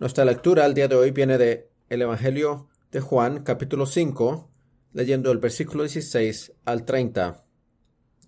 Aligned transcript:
Nuestra 0.00 0.24
lectura 0.24 0.64
al 0.64 0.74
día 0.74 0.86
de 0.86 0.94
hoy 0.94 1.10
viene 1.10 1.38
de 1.38 1.72
el 1.88 2.02
Evangelio 2.02 2.68
de 2.92 3.00
Juan, 3.00 3.42
capítulo 3.42 3.84
5, 3.84 4.48
leyendo 4.92 5.32
el 5.32 5.38
versículo 5.38 5.82
16 5.82 6.52
al 6.64 6.84
30. 6.84 7.44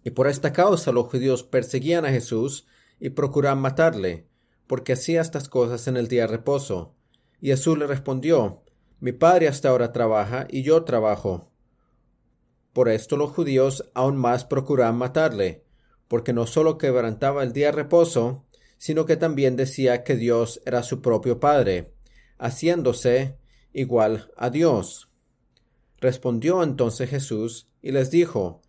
Y 0.03 0.11
por 0.11 0.27
esta 0.27 0.53
causa 0.53 0.91
los 0.91 1.06
judíos 1.06 1.45
perseguían 1.45 2.04
a 2.04 2.11
Jesús 2.11 2.67
y 2.98 3.11
procuraban 3.11 3.61
matarle, 3.61 4.27
porque 4.67 4.95
hacía 4.95 5.21
estas 5.21 5.48
cosas 5.48 5.87
en 5.87 5.96
el 5.96 6.09
día 6.09 6.23
de 6.23 6.27
reposo. 6.27 6.96
Y 7.41 7.51
Jesús 7.51 7.79
le 7.79 7.87
respondió, 7.87 8.64
Mi 8.98 9.12
padre 9.12 9.46
hasta 9.46 9.68
ahora 9.68 9.93
trabaja 9.93 10.48
y 10.50 10.64
yo 10.64 10.82
trabajo. 10.82 11.52
Por 12.73 12.89
esto 12.89 13.16
los 13.16 13.30
judíos 13.30 13.89
aún 13.95 14.16
más 14.16 14.45
procuraban 14.45 14.98
matarle, 14.98 15.62
porque 16.09 16.32
no 16.32 16.48
sólo 16.48 16.79
quebrantaba 16.79 17.45
el 17.45 17.52
día 17.52 17.66
de 17.66 17.73
reposo, 17.73 18.45
sino 18.81 19.05
que 19.05 19.19
también 19.19 19.57
decía 19.57 20.05
que 20.05 20.17
Dios 20.17 20.62
era 20.65 20.83
su 20.83 21.03
propio 21.03 21.39
Padre, 21.39 21.93
haciéndose 22.38 23.37
igual 23.75 24.33
a 24.38 24.48
Dios. 24.48 25.11
Respondió 25.98 26.62
entonces 26.62 27.11
Jesús 27.11 27.69
y 27.83 27.93
les 27.93 28.11
dijo, 28.11 28.62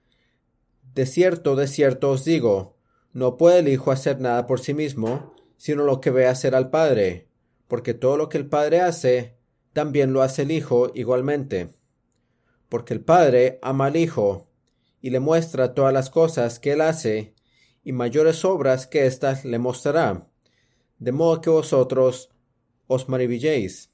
De 0.93 1.05
cierto, 1.05 1.55
de 1.55 1.65
cierto 1.65 2.09
os 2.09 2.25
digo, 2.25 2.75
no 3.13 3.37
puede 3.37 3.59
el 3.59 3.69
Hijo 3.69 3.89
hacer 3.89 4.19
nada 4.19 4.47
por 4.47 4.59
sí 4.59 4.73
mismo, 4.73 5.33
sino 5.55 5.83
lo 5.85 6.01
que 6.01 6.11
ve 6.11 6.27
hacer 6.27 6.55
al 6.55 6.69
Padre, 6.69 7.29
porque 7.69 7.93
todo 7.93 8.17
lo 8.17 8.27
que 8.27 8.37
el 8.37 8.47
Padre 8.47 8.81
hace, 8.81 9.37
también 9.71 10.11
lo 10.11 10.23
hace 10.23 10.41
el 10.41 10.51
Hijo 10.51 10.91
igualmente. 10.93 11.69
Porque 12.67 12.93
el 12.93 12.99
Padre 12.99 13.59
ama 13.61 13.85
al 13.85 13.95
Hijo, 13.95 14.49
y 14.99 15.11
le 15.11 15.21
muestra 15.21 15.73
todas 15.73 15.93
las 15.93 16.09
cosas 16.09 16.59
que 16.59 16.73
él 16.73 16.81
hace, 16.81 17.33
y 17.83 17.93
mayores 17.93 18.45
obras 18.45 18.87
que 18.87 19.05
éstas 19.05 19.45
le 19.45 19.59
mostrará, 19.59 20.27
de 20.99 21.11
modo 21.11 21.41
que 21.41 21.49
vosotros 21.49 22.29
os 22.87 23.09
maravilléis. 23.09 23.89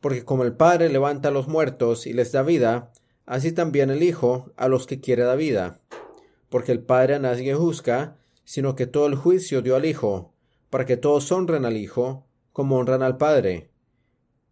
Porque 0.00 0.24
como 0.24 0.42
el 0.42 0.56
Padre 0.56 0.88
levanta 0.88 1.28
a 1.28 1.32
los 1.32 1.48
muertos 1.48 2.06
y 2.06 2.12
les 2.12 2.32
da 2.32 2.42
vida, 2.42 2.92
así 3.26 3.52
también 3.52 3.90
el 3.90 4.02
Hijo 4.02 4.52
a 4.56 4.68
los 4.68 4.86
que 4.86 5.00
quiere 5.00 5.22
da 5.22 5.34
vida. 5.34 5.80
Porque 6.48 6.72
el 6.72 6.82
Padre 6.82 7.14
a 7.14 7.18
nadie 7.18 7.54
juzga, 7.54 8.16
sino 8.44 8.74
que 8.74 8.86
todo 8.86 9.06
el 9.06 9.14
juicio 9.14 9.62
dio 9.62 9.76
al 9.76 9.84
Hijo, 9.84 10.32
para 10.70 10.86
que 10.86 10.96
todos 10.96 11.30
honren 11.30 11.64
al 11.64 11.76
Hijo, 11.76 12.26
como 12.52 12.78
honran 12.78 13.02
al 13.02 13.16
Padre. 13.16 13.70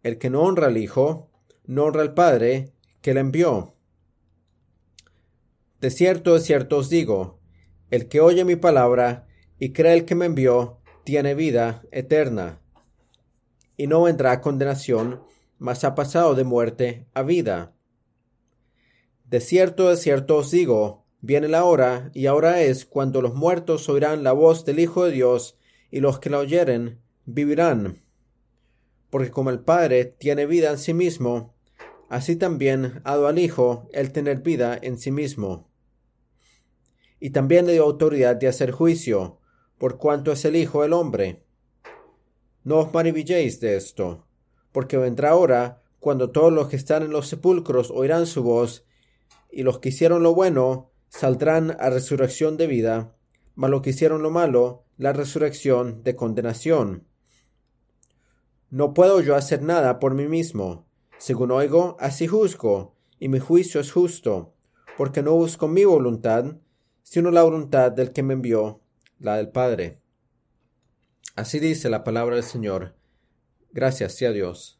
El 0.03 0.17
que 0.17 0.29
no 0.29 0.41
honra 0.41 0.67
al 0.67 0.77
Hijo, 0.77 1.29
no 1.65 1.85
honra 1.85 2.01
al 2.01 2.13
Padre 2.13 2.71
que 3.01 3.13
le 3.13 3.19
envió. 3.19 3.75
De 5.79 5.89
cierto, 5.89 6.35
de 6.35 6.39
cierto 6.41 6.77
os 6.77 6.89
digo, 6.89 7.40
el 7.91 8.07
que 8.07 8.21
oye 8.21 8.45
mi 8.45 8.55
palabra 8.55 9.27
y 9.59 9.73
cree 9.73 9.93
el 9.93 10.05
que 10.05 10.15
me 10.15 10.25
envió, 10.25 10.79
tiene 11.03 11.35
vida 11.35 11.83
eterna. 11.91 12.61
Y 13.75 13.87
no 13.87 14.03
vendrá 14.03 14.39
condenación, 14.39 15.21
mas 15.59 15.83
ha 15.83 15.93
pasado 15.93 16.33
de 16.33 16.45
muerte 16.45 17.05
a 17.13 17.21
vida. 17.21 17.75
De 19.25 19.41
cierto, 19.41 19.89
de 19.89 19.97
cierto 19.97 20.37
os 20.37 20.51
digo, 20.51 21.05
viene 21.19 21.49
la 21.49 21.65
hora, 21.65 22.11
y 22.13 22.27
ahora 22.27 22.61
es 22.61 22.85
cuando 22.85 23.21
los 23.21 23.35
muertos 23.35 23.87
oirán 23.89 24.23
la 24.23 24.31
voz 24.31 24.63
del 24.63 24.79
Hijo 24.79 25.05
de 25.05 25.11
Dios, 25.11 25.57
y 25.91 25.99
los 25.99 26.19
que 26.19 26.29
la 26.29 26.39
oyeren 26.39 27.01
vivirán. 27.25 28.03
Porque 29.09 29.31
como 29.31 29.49
el 29.49 29.59
Padre 29.59 30.05
tiene 30.05 30.45
vida 30.45 30.71
en 30.71 30.77
sí 30.77 30.93
mismo, 30.93 31.55
así 32.09 32.37
también 32.37 33.01
ha 33.03 33.11
dado 33.11 33.27
al 33.27 33.37
Hijo 33.37 33.89
el 33.91 34.13
tener 34.13 34.41
vida 34.41 34.79
en 34.81 34.97
sí 34.97 35.11
mismo 35.11 35.70
y 37.21 37.29
también 37.29 37.67
le 37.67 37.73
dio 37.73 37.83
autoridad 37.83 38.35
de 38.35 38.47
hacer 38.47 38.71
juicio, 38.71 39.37
por 39.77 39.97
cuanto 39.97 40.31
es 40.31 40.43
el 40.43 40.55
Hijo 40.55 40.81
del 40.81 40.91
hombre. 40.91 41.45
No 42.63 42.79
os 42.79 42.93
maravilléis 42.93 43.61
de 43.61 43.77
esto, 43.77 44.25
porque 44.71 44.97
vendrá 44.97 45.35
hora 45.35 45.83
cuando 45.99 46.31
todos 46.31 46.51
los 46.51 46.67
que 46.67 46.75
están 46.75 47.03
en 47.03 47.11
los 47.11 47.27
sepulcros 47.27 47.91
oirán 47.91 48.25
su 48.25 48.41
voz, 48.41 48.85
y 49.51 49.61
los 49.61 49.77
que 49.77 49.89
hicieron 49.89 50.23
lo 50.23 50.33
bueno 50.33 50.91
saldrán 51.09 51.77
a 51.79 51.91
resurrección 51.91 52.57
de 52.57 52.65
vida, 52.65 53.15
mas 53.53 53.69
los 53.69 53.83
que 53.83 53.91
hicieron 53.91 54.23
lo 54.23 54.31
malo, 54.31 54.85
la 54.97 55.13
resurrección 55.13 56.03
de 56.03 56.15
condenación. 56.15 57.07
No 58.71 58.95
puedo 58.95 59.21
yo 59.21 59.35
hacer 59.35 59.61
nada 59.61 59.99
por 59.99 60.15
mí 60.15 60.27
mismo. 60.27 60.87
Según 61.19 61.51
oigo, 61.51 61.97
así 61.99 62.25
juzgo, 62.25 62.95
y 63.19 63.27
mi 63.27 63.37
juicio 63.37 63.79
es 63.79 63.91
justo, 63.91 64.55
porque 64.97 65.21
no 65.21 65.33
busco 65.33 65.67
mi 65.67 65.85
voluntad, 65.85 66.55
sino 67.11 67.29
la 67.29 67.43
voluntad 67.43 67.91
del 67.91 68.13
que 68.13 68.23
me 68.23 68.31
envió, 68.31 68.79
la 69.19 69.35
del 69.35 69.49
Padre. 69.49 69.99
Así 71.35 71.59
dice 71.59 71.89
la 71.89 72.05
palabra 72.05 72.35
del 72.35 72.45
Señor. 72.45 72.95
Gracias 73.73 74.15
sea 74.15 74.31
Dios. 74.31 74.79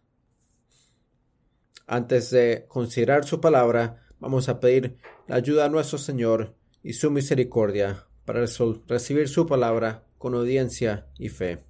Antes 1.88 2.30
de 2.30 2.68
considerar 2.70 3.26
su 3.26 3.42
palabra, 3.42 4.08
vamos 4.22 4.48
a 4.48 4.62
pedir 4.62 4.98
la 5.28 5.36
ayuda 5.36 5.66
a 5.66 5.70
nuestro 5.70 5.98
Señor 5.98 6.56
y 6.82 6.94
su 6.94 7.12
misericordia 7.12 8.08
para 8.24 8.46
recibir 8.88 9.28
su 9.28 9.46
palabra 9.46 10.06
con 10.18 10.34
audiencia 10.34 11.10
y 11.18 11.28
fe. 11.28 11.66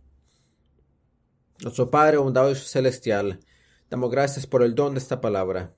Nuestro 1.63 1.89
Padre 1.89 2.17
bondadoso 2.17 2.65
celestial, 2.65 3.39
damos 3.89 4.11
gracias 4.11 4.45
por 4.45 4.61
el 4.61 4.75
don 4.75 4.93
de 4.93 4.99
esta 4.99 5.21
palabra. 5.21 5.73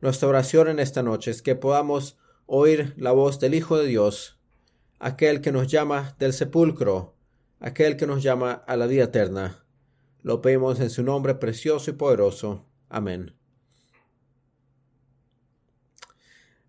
Nuestra 0.00 0.26
oración 0.26 0.66
en 0.66 0.80
esta 0.80 1.04
noche 1.04 1.30
es 1.30 1.42
que 1.42 1.54
podamos 1.54 2.18
oír 2.46 2.94
la 2.96 3.12
voz 3.12 3.40
del 3.40 3.54
Hijo 3.54 3.78
de 3.78 3.86
Dios, 3.86 4.38
aquel 4.98 5.40
que 5.40 5.52
nos 5.52 5.68
llama 5.68 6.16
del 6.18 6.32
sepulcro, 6.32 7.16
aquel 7.60 7.96
que 7.96 8.06
nos 8.06 8.22
llama 8.22 8.52
a 8.52 8.76
la 8.76 8.86
vida 8.86 9.04
eterna. 9.04 9.64
Lo 10.22 10.40
pedimos 10.40 10.80
en 10.80 10.90
su 10.90 11.02
nombre 11.02 11.34
precioso 11.34 11.90
y 11.90 11.94
poderoso. 11.94 12.66
Amén. 12.88 13.34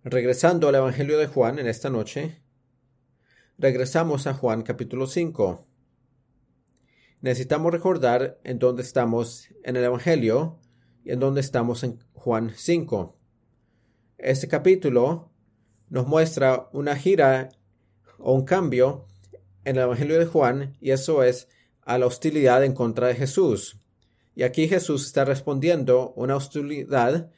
Regresando 0.03 0.67
al 0.67 0.75
Evangelio 0.75 1.17
de 1.17 1.27
Juan 1.27 1.57
en 1.57 1.67
esta 1.67 1.89
noche, 1.89 2.41
regresamos 3.57 4.27
a 4.27 4.33
Juan 4.33 4.61
capítulo 4.61 5.07
5. 5.07 5.65
Necesitamos 7.21 7.71
recordar 7.71 8.39
en 8.43 8.59
dónde 8.59 8.83
estamos 8.83 9.49
en 9.63 9.77
el 9.77 9.83
Evangelio 9.83 10.59
y 11.03 11.11
en 11.11 11.19
dónde 11.19 11.41
estamos 11.41 11.83
en 11.83 11.99
Juan 12.13 12.51
5. 12.55 13.17
Este 14.17 14.47
capítulo 14.47 15.31
nos 15.89 16.07
muestra 16.07 16.69
una 16.71 16.95
gira 16.95 17.49
o 18.17 18.33
un 18.33 18.45
cambio 18.45 19.05
en 19.63 19.77
el 19.77 19.83
Evangelio 19.83 20.19
de 20.19 20.25
Juan 20.25 20.75
y 20.79 20.91
eso 20.91 21.23
es 21.23 21.47
a 21.81 21.97
la 21.97 22.05
hostilidad 22.07 22.63
en 22.63 22.73
contra 22.73 23.07
de 23.07 23.15
Jesús. 23.15 23.77
Y 24.35 24.43
aquí 24.43 24.67
Jesús 24.67 25.05
está 25.05 25.23
respondiendo 25.25 26.13
una 26.15 26.35
hostilidad, 26.35 27.31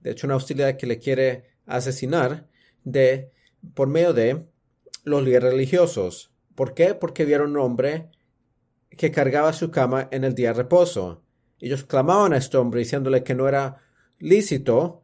de 0.00 0.10
hecho 0.10 0.26
una 0.26 0.36
hostilidad 0.36 0.76
que 0.76 0.86
le 0.86 0.98
quiere 0.98 1.44
asesinar 1.66 2.48
de 2.84 3.32
por 3.74 3.88
medio 3.88 4.12
de 4.12 4.46
los 5.04 5.22
líderes 5.22 5.52
religiosos. 5.52 6.30
¿Por 6.54 6.74
qué? 6.74 6.94
Porque 6.94 7.24
vieron 7.24 7.52
un 7.52 7.58
hombre 7.58 8.10
que 8.90 9.10
cargaba 9.10 9.52
su 9.52 9.70
cama 9.70 10.08
en 10.10 10.24
el 10.24 10.34
día 10.34 10.48
de 10.48 10.62
reposo. 10.62 11.22
Ellos 11.58 11.84
clamaban 11.84 12.32
a 12.32 12.36
este 12.36 12.56
hombre 12.56 12.80
diciéndole 12.80 13.22
que 13.22 13.34
no 13.34 13.48
era 13.48 13.78
lícito 14.18 15.02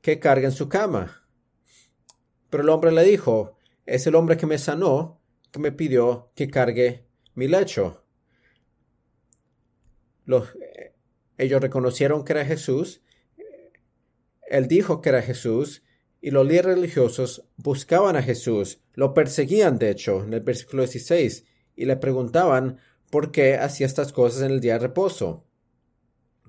que 0.00 0.18
cargue 0.18 0.46
en 0.46 0.52
su 0.52 0.68
cama. 0.68 1.21
Pero 2.52 2.64
el 2.64 2.68
hombre 2.68 2.92
le 2.92 3.02
dijo, 3.02 3.56
es 3.86 4.06
el 4.06 4.14
hombre 4.14 4.36
que 4.36 4.44
me 4.44 4.58
sanó, 4.58 5.22
que 5.50 5.58
me 5.58 5.72
pidió 5.72 6.32
que 6.34 6.50
cargue 6.50 7.06
mi 7.34 7.48
lecho. 7.48 8.04
Los, 10.26 10.50
ellos 11.38 11.62
reconocieron 11.62 12.26
que 12.26 12.34
era 12.34 12.44
Jesús. 12.44 13.00
Él 14.42 14.68
dijo 14.68 15.00
que 15.00 15.08
era 15.08 15.22
Jesús 15.22 15.82
y 16.20 16.30
los 16.30 16.46
líderes 16.46 16.74
religiosos 16.76 17.48
buscaban 17.56 18.16
a 18.16 18.22
Jesús, 18.22 18.82
lo 18.92 19.14
perseguían 19.14 19.78
de 19.78 19.88
hecho 19.88 20.22
en 20.22 20.34
el 20.34 20.40
versículo 20.40 20.82
16 20.82 21.46
y 21.74 21.86
le 21.86 21.96
preguntaban 21.96 22.76
por 23.08 23.32
qué 23.32 23.56
hacía 23.56 23.86
estas 23.86 24.12
cosas 24.12 24.42
en 24.42 24.50
el 24.50 24.60
día 24.60 24.74
de 24.74 24.80
reposo. 24.80 25.46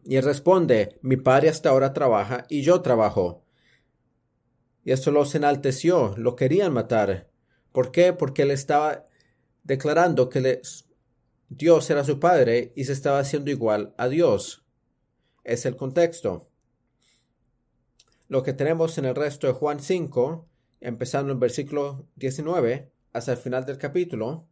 Y 0.03 0.17
él 0.17 0.25
responde, 0.25 0.99
mi 1.01 1.15
padre 1.15 1.47
hasta 1.47 1.69
ahora 1.69 1.94
trabaja 1.94 2.45
y 2.49 2.61
yo 2.61 2.81
trabajo 2.81 3.43
y 4.83 4.91
esto 4.91 5.12
los 5.12 5.33
enalteció, 5.35 6.13
lo 6.18 6.35
querían 6.35 6.74
matar. 6.74 7.30
¿Por 7.71 7.91
qué? 7.91 8.13
Porque 8.13 8.44
él 8.44 8.51
estaba 8.51 9.07
declarando 9.63 10.30
que 10.30 10.62
Dios 11.50 11.89
era 11.89 12.03
su 12.03 12.19
padre 12.19 12.74
y 12.75 12.85
se 12.85 12.94
estaba 12.94 13.19
haciendo 13.19 13.50
igual 13.50 13.94
a 13.97 14.07
Dios. 14.09 14.65
Es 15.44 15.65
el 15.65 15.75
contexto. 15.75 16.50
Lo 18.27 18.44
que 18.44 18.53
tenemos 18.53 18.97
en 18.97 19.06
el 19.06 19.15
resto 19.15 19.47
de 19.47 19.53
Juan 19.53 19.80
5, 19.80 20.47
empezando 20.81 21.31
en 21.31 21.39
versículo 21.39 22.07
19 22.15 22.91
hasta 23.13 23.31
el 23.31 23.38
final 23.38 23.65
del 23.65 23.77
capítulo, 23.77 24.47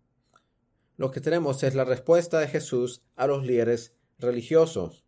lo 0.97 1.11
que 1.11 1.19
tenemos 1.19 1.63
es 1.63 1.73
la 1.73 1.83
respuesta 1.83 2.39
de 2.39 2.47
Jesús 2.47 3.01
a 3.15 3.27
los 3.27 3.43
líderes 3.43 3.95
religiosos. 4.19 5.03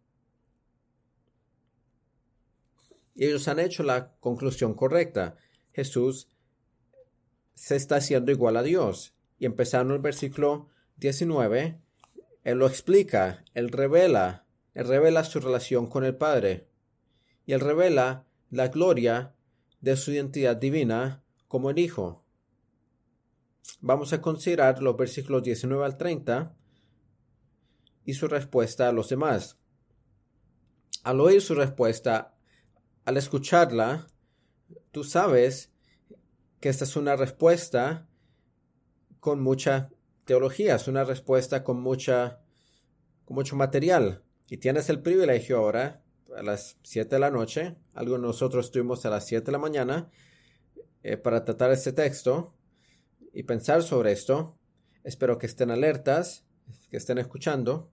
Y 3.15 3.25
ellos 3.25 3.47
han 3.47 3.59
hecho 3.59 3.83
la 3.83 4.15
conclusión 4.19 4.73
correcta. 4.73 5.35
Jesús 5.71 6.29
se 7.53 7.75
está 7.75 7.97
haciendo 7.97 8.31
igual 8.31 8.57
a 8.57 8.63
Dios. 8.63 9.13
Y 9.39 9.45
empezando 9.45 9.93
el 9.93 10.01
versículo 10.01 10.69
19, 10.97 11.79
Él 12.43 12.57
lo 12.57 12.67
explica, 12.67 13.43
Él 13.53 13.69
revela, 13.69 14.45
Él 14.73 14.87
revela 14.87 15.23
su 15.23 15.39
relación 15.39 15.87
con 15.87 16.03
el 16.03 16.15
Padre. 16.15 16.67
Y 17.45 17.53
Él 17.53 17.59
revela 17.59 18.25
la 18.49 18.69
gloria 18.69 19.35
de 19.81 19.97
su 19.97 20.11
identidad 20.11 20.55
divina 20.55 21.23
como 21.47 21.69
el 21.69 21.79
Hijo. 21.79 22.23
Vamos 23.81 24.13
a 24.13 24.21
considerar 24.21 24.81
los 24.81 24.95
versículos 24.95 25.43
19 25.43 25.83
al 25.83 25.97
30 25.97 26.55
y 28.05 28.13
su 28.13 28.27
respuesta 28.27 28.87
a 28.87 28.91
los 28.91 29.09
demás. 29.09 29.59
Al 31.03 31.19
oír 31.19 31.41
su 31.41 31.53
respuesta, 31.53 32.32
al 33.05 33.17
escucharla, 33.17 34.07
tú 34.91 35.03
sabes 35.03 35.71
que 36.59 36.69
esta 36.69 36.85
es 36.85 36.95
una 36.95 37.15
respuesta 37.15 38.07
con 39.19 39.41
mucha 39.41 39.89
teología, 40.25 40.75
es 40.75 40.87
una 40.87 41.03
respuesta 41.03 41.63
con 41.63 41.81
mucha 41.81 42.39
con 43.25 43.35
mucho 43.35 43.55
material. 43.55 44.23
Y 44.49 44.57
tienes 44.57 44.89
el 44.89 45.01
privilegio 45.01 45.57
ahora, 45.57 46.03
a 46.35 46.43
las 46.43 46.77
7 46.83 47.15
de 47.15 47.19
la 47.19 47.31
noche, 47.31 47.75
algo 47.93 48.17
nosotros 48.17 48.65
estuvimos 48.65 49.05
a 49.05 49.09
las 49.09 49.25
7 49.25 49.45
de 49.45 49.51
la 49.51 49.59
mañana, 49.59 50.09
eh, 51.03 51.17
para 51.17 51.43
tratar 51.45 51.71
este 51.71 51.93
texto 51.93 52.53
y 53.33 53.43
pensar 53.43 53.83
sobre 53.83 54.11
esto. 54.11 54.57
Espero 55.03 55.37
que 55.37 55.45
estén 55.45 55.71
alertas, 55.71 56.45
que 56.89 56.97
estén 56.97 57.17
escuchando. 57.17 57.91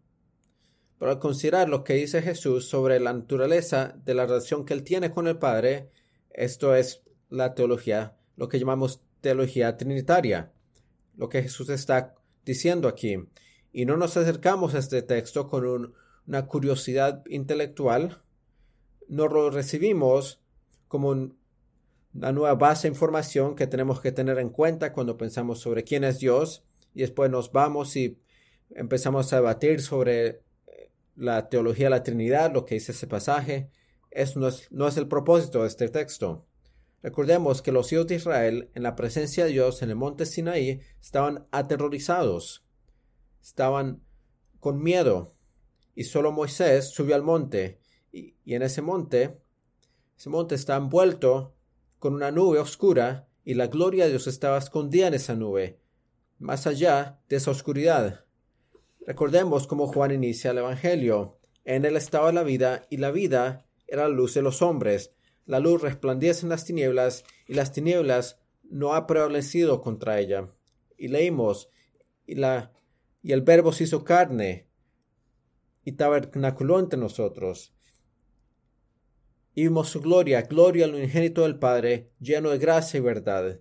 Para 1.01 1.19
considerar 1.19 1.71
lo 1.71 1.83
que 1.83 1.95
dice 1.95 2.21
Jesús 2.21 2.69
sobre 2.69 3.01
la 3.01 3.15
naturaleza 3.15 3.97
de 4.05 4.13
la 4.13 4.27
relación 4.27 4.67
que 4.67 4.75
él 4.75 4.85
tiene 4.85 5.11
con 5.11 5.27
el 5.29 5.39
Padre, 5.39 5.89
esto 6.29 6.75
es 6.75 7.03
la 7.31 7.55
teología, 7.55 8.19
lo 8.37 8.51
que 8.51 8.59
llamamos 8.59 9.01
teología 9.23 9.79
trinitaria, 9.79 10.53
lo 11.17 11.31
que 11.31 11.43
Jesús 11.43 11.71
está 11.71 12.17
diciendo 12.45 12.87
aquí. 12.87 13.17
Y 13.73 13.87
no 13.87 13.97
nos 13.97 14.19
acercamos 14.19 14.75
a 14.75 14.79
este 14.79 15.01
texto 15.01 15.49
con 15.49 15.95
una 16.27 16.47
curiosidad 16.47 17.25
intelectual, 17.31 18.21
no 19.09 19.27
lo 19.27 19.49
recibimos 19.49 20.43
como 20.87 21.09
una 21.09 22.33
nueva 22.33 22.57
base 22.57 22.89
de 22.89 22.93
información 22.93 23.57
que 23.57 23.67
tenemos 23.67 24.03
que 24.03 24.13
tener 24.13 24.39
en 24.39 24.51
cuenta 24.51 24.93
cuando 24.93 25.17
pensamos 25.17 25.61
sobre 25.61 25.83
quién 25.83 26.05
es 26.05 26.19
Dios 26.19 26.63
y 26.93 27.01
después 27.01 27.31
nos 27.31 27.53
vamos 27.53 27.97
y 27.97 28.21
empezamos 28.75 29.33
a 29.33 29.37
debatir 29.37 29.81
sobre 29.81 30.43
la 31.17 31.49
teología 31.49 31.87
de 31.87 31.91
la 31.91 32.03
Trinidad, 32.03 32.53
lo 32.53 32.65
que 32.65 32.77
dice 32.77 32.93
ese 32.93 33.07
pasaje. 33.07 33.71
Eso 34.11 34.41
no 34.71 34.89
es, 34.89 34.97
el 34.97 35.09
propósito 35.09 35.63
de 35.63 35.69
este 35.69 35.89
texto. 35.89 36.47
Recordemos 37.03 37.63
que 37.63 37.73
los 37.73 37.93
hijos 37.93 38.07
de 38.07 38.17
Israel, 38.17 38.71
en 38.75 38.83
la 38.83 38.97
presencia 38.97 39.45
de 39.45 39.53
Dios 39.53 39.83
en 39.83 39.91
el 39.91 39.97
monte 39.97 40.27
Sinaí, 40.27 40.81
estaban 41.01 41.47
aterrorizados, 41.51 42.67
estaban 43.43 44.03
con 44.59 44.83
miedo, 44.83 45.35
y 45.95 46.05
solo 46.05 46.33
Moisés 46.33 46.91
subió 46.91 47.15
al 47.15 47.23
monte, 47.23 47.81
y, 48.13 48.37
y 48.45 48.55
en 48.55 48.63
ese 48.63 48.83
monte, 48.83 49.41
ese 50.19 50.29
monte 50.29 50.55
está 50.55 50.77
envuelto 50.77 51.55
con 51.99 52.15
una 52.15 52.31
nube 52.31 52.59
oscura, 52.59 53.29
y 53.45 53.55
la 53.55 53.69
gloria 53.69 54.05
de 54.05 54.11
Dios 54.11 54.27
estaba 54.27 54.59
escondida 54.59 55.07
en 55.07 55.15
esa 55.15 55.35
nube, 55.35 55.81
más 56.39 56.67
allá 56.67 57.21
de 57.29 57.37
esa 57.37 57.51
oscuridad. 57.51 58.27
Recordemos 59.07 59.67
cómo 59.67 59.87
Juan 59.87 60.13
inicia 60.13 60.51
el 60.51 60.59
Evangelio. 60.59 61.39
En 61.65 61.85
él 61.85 61.97
estaba 61.97 62.33
la 62.33 62.43
vida, 62.43 62.87
y 62.91 62.99
la 62.99 63.11
vida 63.11 63.67
era 63.87 64.09
la 64.09 64.15
luz 64.15 64.35
de 64.35 64.43
los 64.43 64.63
hombres 64.63 65.13
la 65.51 65.59
luz 65.59 65.83
resplandece 65.83 66.47
en 66.47 66.51
las 66.51 66.65
tinieblas 66.65 67.25
y 67.49 67.55
las 67.55 67.73
tinieblas 67.73 68.39
no 68.63 68.95
ha 68.95 69.09
prevalecido 69.09 69.81
contra 69.81 70.21
ella. 70.21 70.49
Y 70.97 71.09
leímos, 71.09 71.69
y, 72.25 72.37
la, 72.37 72.73
y 73.21 73.33
el 73.33 73.43
verbo 73.43 73.73
se 73.73 73.83
hizo 73.83 74.05
carne 74.05 74.69
y 75.85 75.91
tabernaculó 75.91 76.79
entre 76.79 77.01
nosotros. 77.01 77.75
Y 79.53 79.65
vimos 79.65 79.89
su 79.89 80.01
gloria, 80.01 80.43
gloria 80.43 80.85
al 80.85 80.95
unigénito 80.95 81.43
del 81.43 81.59
Padre, 81.59 82.13
lleno 82.21 82.51
de 82.51 82.59
gracia 82.59 82.99
y 82.99 83.01
verdad. 83.01 83.61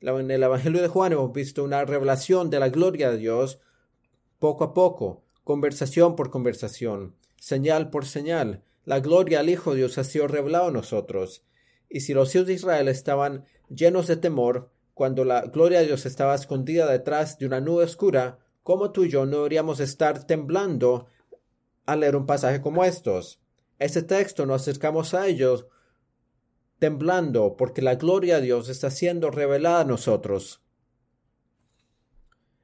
En 0.00 0.30
el 0.30 0.42
Evangelio 0.44 0.82
de 0.82 0.88
Juan 0.88 1.14
hemos 1.14 1.32
visto 1.32 1.64
una 1.64 1.84
revelación 1.84 2.48
de 2.48 2.60
la 2.60 2.68
gloria 2.68 3.10
de 3.10 3.16
Dios 3.16 3.58
poco 4.44 4.64
a 4.64 4.74
poco, 4.74 5.24
conversación 5.42 6.16
por 6.16 6.28
conversación, 6.28 7.16
señal 7.36 7.88
por 7.88 8.04
señal, 8.04 8.62
la 8.84 9.00
gloria 9.00 9.40
al 9.40 9.48
Hijo 9.48 9.70
de 9.70 9.78
Dios 9.78 9.96
ha 9.96 10.04
sido 10.04 10.28
revelado 10.28 10.66
a 10.66 10.70
nosotros. 10.70 11.46
Y 11.88 12.00
si 12.00 12.12
los 12.12 12.34
hijos 12.34 12.48
de 12.48 12.52
Israel 12.52 12.88
estaban 12.88 13.46
llenos 13.70 14.06
de 14.06 14.18
temor, 14.18 14.70
cuando 14.92 15.24
la 15.24 15.46
gloria 15.46 15.80
de 15.80 15.86
Dios 15.86 16.04
estaba 16.04 16.34
escondida 16.34 16.86
detrás 16.92 17.38
de 17.38 17.46
una 17.46 17.62
nube 17.62 17.84
oscura, 17.84 18.38
¿cómo 18.62 18.90
tú 18.90 19.04
y 19.04 19.08
yo 19.08 19.24
no 19.24 19.38
deberíamos 19.38 19.80
estar 19.80 20.26
temblando 20.26 21.06
al 21.86 22.00
leer 22.00 22.14
un 22.14 22.26
pasaje 22.26 22.60
como 22.60 22.84
estos? 22.84 23.40
Este 23.78 24.02
texto 24.02 24.44
nos 24.44 24.60
acercamos 24.60 25.14
a 25.14 25.26
ellos 25.26 25.68
temblando 26.78 27.56
porque 27.56 27.80
la 27.80 27.94
gloria 27.94 28.36
de 28.36 28.42
Dios 28.42 28.68
está 28.68 28.90
siendo 28.90 29.30
revelada 29.30 29.80
a 29.80 29.84
nosotros. 29.84 30.63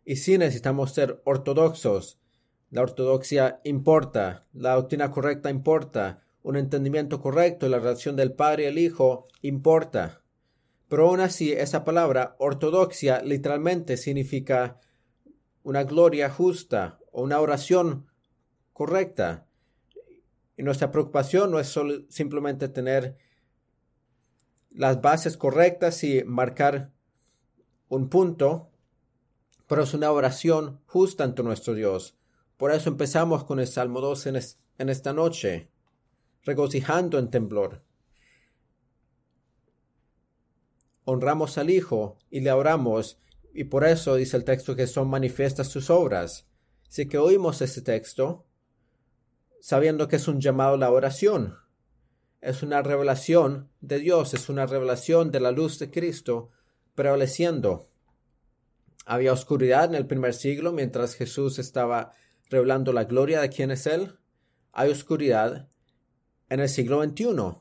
Y 0.05 0.17
si 0.17 0.39
necesitamos 0.39 0.93
ser 0.93 1.21
ortodoxos, 1.25 2.19
la 2.71 2.83
ortodoxia 2.83 3.61
importa, 3.65 4.47
la 4.53 4.75
doctrina 4.75 5.11
correcta 5.11 5.51
importa, 5.51 6.23
un 6.43 6.57
entendimiento 6.57 7.21
correcto 7.21 7.67
de 7.67 7.71
la 7.71 7.79
relación 7.79 8.17
del 8.17 8.33
Padre 8.33 8.65
y 8.65 8.67
el 8.67 8.79
Hijo 8.79 9.29
importa. 9.43 10.23
Pero 10.89 11.09
aún 11.09 11.21
así, 11.21 11.53
esa 11.53 11.85
palabra 11.85 12.37
ortodoxia 12.39 13.23
literalmente 13.23 13.97
significa 13.97 14.81
una 15.63 15.85
gloria 15.85 16.31
justa 16.31 16.99
o 17.13 17.23
una 17.23 17.41
oración 17.41 18.07
correcta. 18.73 19.47
Y 20.57 20.63
nuestra 20.63 20.91
preocupación 20.91 21.51
no 21.51 21.61
es 21.61 21.69
solo 21.69 22.05
simplemente 22.09 22.69
tener 22.69 23.17
las 24.71 25.01
bases 25.01 25.37
correctas 25.37 26.03
y 26.05 26.23
marcar 26.25 26.93
un 27.89 28.09
punto, 28.09 28.70
pero 29.71 29.85
es 29.85 29.95
una 29.95 30.11
oración 30.11 30.81
justa 30.87 31.23
ante 31.23 31.45
nuestro 31.45 31.75
Dios. 31.75 32.17
Por 32.57 32.73
eso 32.73 32.89
empezamos 32.89 33.45
con 33.45 33.61
el 33.61 33.69
Salmo 33.69 34.01
2 34.01 34.27
en, 34.27 34.89
esta 34.89 35.13
noche, 35.13 35.71
regocijando 36.43 37.21
en 37.21 37.31
temblor. 37.31 37.81
Honramos 41.05 41.57
al 41.57 41.71
Hijo 41.71 42.19
y 42.31 42.41
le 42.41 42.51
oramos, 42.51 43.21
y 43.55 43.63
por 43.63 43.85
eso 43.85 44.17
dice 44.17 44.37
el 44.37 44.45
texto 44.45 44.75
que 44.75 44.89
son 44.89 45.09
manifiestas 45.09 45.69
sus 45.69 45.89
obras. 45.89 46.49
Así 46.89 47.07
que 47.07 47.19
oímos 47.19 47.63
este 47.63 47.81
texto 47.81 48.47
sabiendo 49.61 50.09
que 50.09 50.17
es 50.17 50.27
un 50.27 50.41
llamado 50.41 50.75
a 50.75 50.79
la 50.79 50.91
oración. 50.91 51.55
Es 52.41 52.65
una 52.65 52.83
revelación 52.83 53.71
de 53.81 54.01
Dios, 54.01 54.35
es 54.35 54.49
una 54.49 54.67
revelación 54.67 55.31
de 55.31 55.39
la 55.39 55.53
luz 55.53 55.79
de 55.79 55.93
Cristo 55.93 56.51
prevaleciendo. 56.97 57.90
Había 59.07 59.33
oscuridad 59.33 59.85
en 59.87 59.95
el 59.95 60.07
primer 60.07 60.35
siglo 60.35 60.73
mientras 60.73 61.15
Jesús 61.15 61.59
estaba 61.59 62.13
revelando 62.49 62.93
la 62.93 63.05
gloria 63.05 63.41
de 63.41 63.49
quién 63.49 63.71
es 63.71 63.87
Él, 63.87 64.19
hay 64.73 64.91
oscuridad 64.91 65.69
en 66.49 66.61
el 66.61 66.69
siglo 66.69 67.03
XXI 67.03 67.59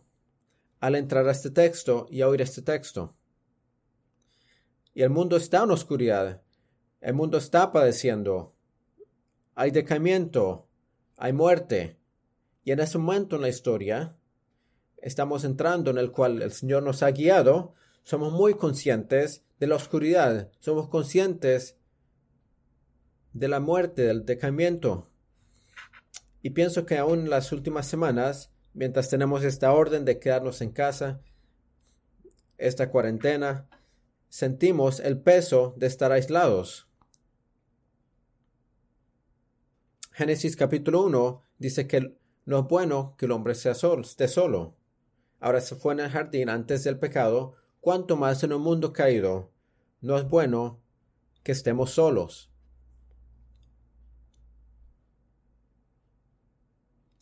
al 0.80 0.96
entrar 0.96 1.28
a 1.28 1.32
este 1.32 1.52
texto 1.52 2.08
y 2.10 2.22
a 2.22 2.28
oír 2.28 2.42
este 2.42 2.62
texto. 2.62 3.16
Y 4.94 5.04
el 5.04 5.10
mundo 5.10 5.38
está 5.38 5.64
en 5.64 5.72
oscuridad, 5.72 6.42
el 7.02 7.14
mundo 7.14 7.38
está 7.38 7.72
padeciendo, 7.72 8.56
hay 9.56 9.72
decaimiento, 9.72 10.68
hay 11.18 11.34
muerte, 11.34 12.00
y 12.64 12.72
en 12.72 12.80
ese 12.80 12.98
momento 12.98 13.36
en 13.36 13.44
la 13.44 13.50
historia 13.50 14.16
estamos 14.98 15.44
entrando 15.44 15.92
en 15.92 15.98
el 15.98 16.12
cual 16.12 16.42
el 16.42 16.52
Señor 16.52 16.84
nos 16.84 17.04
ha 17.04 17.12
guiado, 17.12 17.76
somos 18.04 18.34
muy 18.34 18.56
conscientes 18.56 19.44
de 19.60 19.68
la 19.68 19.76
oscuridad, 19.76 20.52
somos 20.60 20.90
conscientes 20.90 21.78
de 23.34 23.48
la 23.48 23.60
muerte, 23.60 24.04
del 24.04 24.26
decaimiento. 24.26 25.10
Y 26.42 26.52
pienso 26.52 26.86
que 26.86 26.98
aún 26.98 27.20
en 27.20 27.30
las 27.30 27.52
últimas 27.52 27.88
semanas, 27.88 28.52
mientras 28.74 29.10
tenemos 29.10 29.44
esta 29.44 29.72
orden 29.74 30.06
de 30.06 30.20
quedarnos 30.20 30.62
en 30.62 30.72
casa, 30.72 31.22
esta 32.58 32.90
cuarentena, 32.90 33.68
sentimos 34.30 35.00
el 35.00 35.20
peso 35.20 35.74
de 35.78 35.88
estar 35.88 36.12
aislados. 36.12 36.88
Génesis 40.12 40.56
capítulo 40.56 41.04
1 41.04 41.44
dice 41.58 41.88
que 41.88 42.18
no 42.46 42.60
es 42.60 42.68
bueno 42.68 43.16
que 43.18 43.26
el 43.26 43.32
hombre 43.32 43.56
sea 43.56 43.74
solo, 43.74 44.02
esté 44.02 44.28
solo. 44.28 44.76
Ahora 45.40 45.62
se 45.62 45.76
fue 45.76 45.94
en 45.94 46.02
el 46.02 46.10
jardín 46.10 46.50
antes 46.50 46.84
del 46.84 47.00
pecado, 47.00 47.56
cuanto 47.82 48.16
más 48.16 48.44
en 48.44 48.54
un 48.54 48.62
mundo 48.62 48.94
caído, 48.94 49.52
no 50.02 50.18
es 50.18 50.28
bueno 50.28 50.80
que 51.44 51.52
estemos 51.52 51.92
solos. 51.92 52.50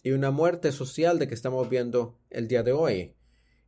y 0.08 0.14
una 0.14 0.32
muerte 0.32 0.72
social 0.72 1.20
de 1.20 1.28
que 1.28 1.34
estamos 1.34 1.70
viendo 1.70 2.18
el 2.30 2.48
día 2.48 2.64
de 2.64 2.72
hoy. 2.72 3.14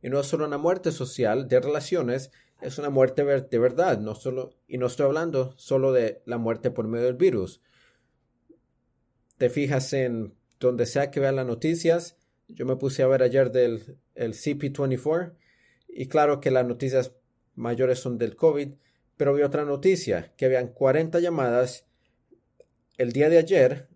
Y 0.00 0.08
no 0.08 0.20
es 0.20 0.26
solo 0.26 0.46
una 0.46 0.56
muerte 0.56 0.90
social 0.90 1.48
de 1.48 1.60
relaciones, 1.60 2.30
es 2.62 2.78
una 2.78 2.88
muerte 2.88 3.24
de 3.24 3.58
verdad, 3.58 3.98
no 3.98 4.14
solo, 4.14 4.54
y 4.66 4.78
no 4.78 4.86
estoy 4.86 5.04
hablando 5.04 5.52
solo 5.58 5.92
de 5.92 6.22
la 6.24 6.38
muerte 6.38 6.70
por 6.70 6.88
medio 6.88 7.04
del 7.04 7.16
virus. 7.16 7.60
te 9.36 9.50
fijas 9.50 9.92
en 9.92 10.34
donde 10.58 10.86
sea 10.86 11.10
que 11.10 11.20
vean 11.20 11.36
las 11.36 11.46
noticias, 11.46 12.16
yo 12.48 12.64
me 12.64 12.76
puse 12.76 13.02
a 13.02 13.06
ver 13.06 13.22
ayer 13.22 13.52
del 13.52 13.98
el 14.14 14.32
CP24 14.32 15.34
y 15.92 16.06
claro 16.06 16.40
que 16.40 16.50
las 16.50 16.66
noticias 16.66 17.12
mayores 17.54 17.98
son 17.98 18.18
del 18.18 18.36
COVID, 18.36 18.74
pero 19.16 19.34
vi 19.34 19.42
otra 19.42 19.64
noticia 19.64 20.32
que 20.36 20.46
habían 20.46 20.68
40 20.68 21.20
llamadas 21.20 21.86
el 22.96 23.12
día 23.12 23.28
de 23.28 23.38
ayer 23.38 23.88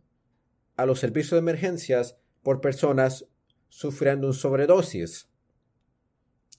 a 0.76 0.86
los 0.86 1.00
servicios 1.00 1.32
de 1.32 1.38
emergencias 1.38 2.18
por 2.42 2.60
personas 2.60 3.26
sufriendo 3.68 4.26
un 4.26 4.34
sobredosis. 4.34 5.28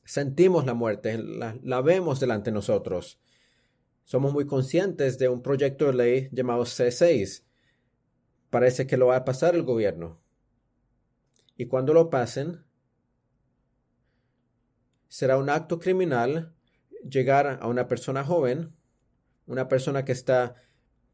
Sentimos 0.04 0.66
la 0.66 0.74
muerte, 0.74 1.18
la, 1.18 1.58
la 1.64 1.82
vemos 1.82 2.20
delante 2.20 2.52
de 2.52 2.56
nosotros. 2.56 3.20
Somos 4.04 4.34
muy 4.34 4.46
conscientes 4.46 5.18
de 5.18 5.30
un 5.30 5.42
proyecto 5.42 5.88
de 5.88 5.94
ley 5.94 6.30
llamado 6.32 6.64
C6. 6.64 7.44
Parece 8.50 8.86
que 8.86 8.98
lo 8.98 9.08
va 9.08 9.18
a 9.18 9.26
pasar 9.26 9.56
el 9.56 9.64
gobierno. 9.64 10.22
Y 11.58 11.66
cuando 11.66 11.94
lo 11.94 12.10
pasen, 12.10 12.64
será 15.16 15.38
un 15.38 15.50
acto 15.50 15.80
criminal 15.80 16.54
llegar 17.10 17.60
a 17.62 17.68
una 17.68 17.88
persona 17.88 18.26
joven, 18.26 18.76
una 19.48 19.70
persona 19.70 20.04
que 20.04 20.12
está 20.12 20.56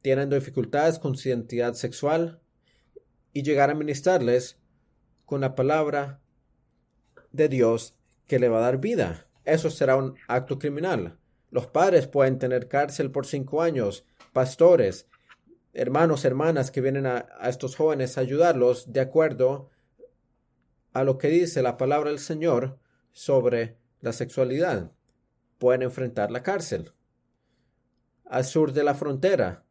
teniendo 0.02 0.36
dificultades 0.36 0.98
con 0.98 1.16
su 1.16 1.30
identidad 1.30 1.76
sexual, 1.76 2.42
y 3.32 3.44
llegar 3.44 3.70
a 3.70 3.76
ministrarles 3.76 4.58
con 5.24 5.42
la 5.42 5.54
palabra 5.54 6.20
de 7.32 7.48
Dios 7.48 7.94
que 8.26 8.40
le 8.40 8.50
va 8.50 8.58
a 8.58 8.62
dar 8.62 8.80
vida. 8.80 9.28
Eso 9.46 9.70
será 9.70 9.98
un 9.98 10.16
acto 10.28 10.58
criminal. 10.58 11.20
Los 11.52 11.68
padres 11.68 12.08
pueden 12.08 12.40
tener 12.40 12.68
cárcel 12.68 13.12
por 13.12 13.28
cinco 13.28 13.62
años, 13.62 14.04
pastores, 14.34 15.06
hermanos, 15.74 16.26
hermanas 16.26 16.72
que 16.72 16.82
vienen 16.82 17.06
a, 17.06 17.28
estos 17.44 17.76
jóvenes 17.76 18.18
a 18.18 18.22
ayudarlos 18.22 18.92
de 18.94 19.02
acuerdo 19.02 19.70
a 20.92 21.04
lo 21.04 21.20
que 21.20 21.28
dice 21.28 21.62
la 21.62 21.78
palabra 21.78 22.10
del 22.10 22.18
Señor 22.18 22.80
sobre 23.12 23.80
la 24.02 24.14
sexualidad. 24.14 24.92
Pueden 25.58 25.84
enfrentar 25.84 26.32
la 26.32 26.44
cárcel. 26.44 26.92
Al 28.26 28.46
sur 28.46 28.74
de 28.74 28.84
la 28.84 28.96
frontera, 28.96 29.66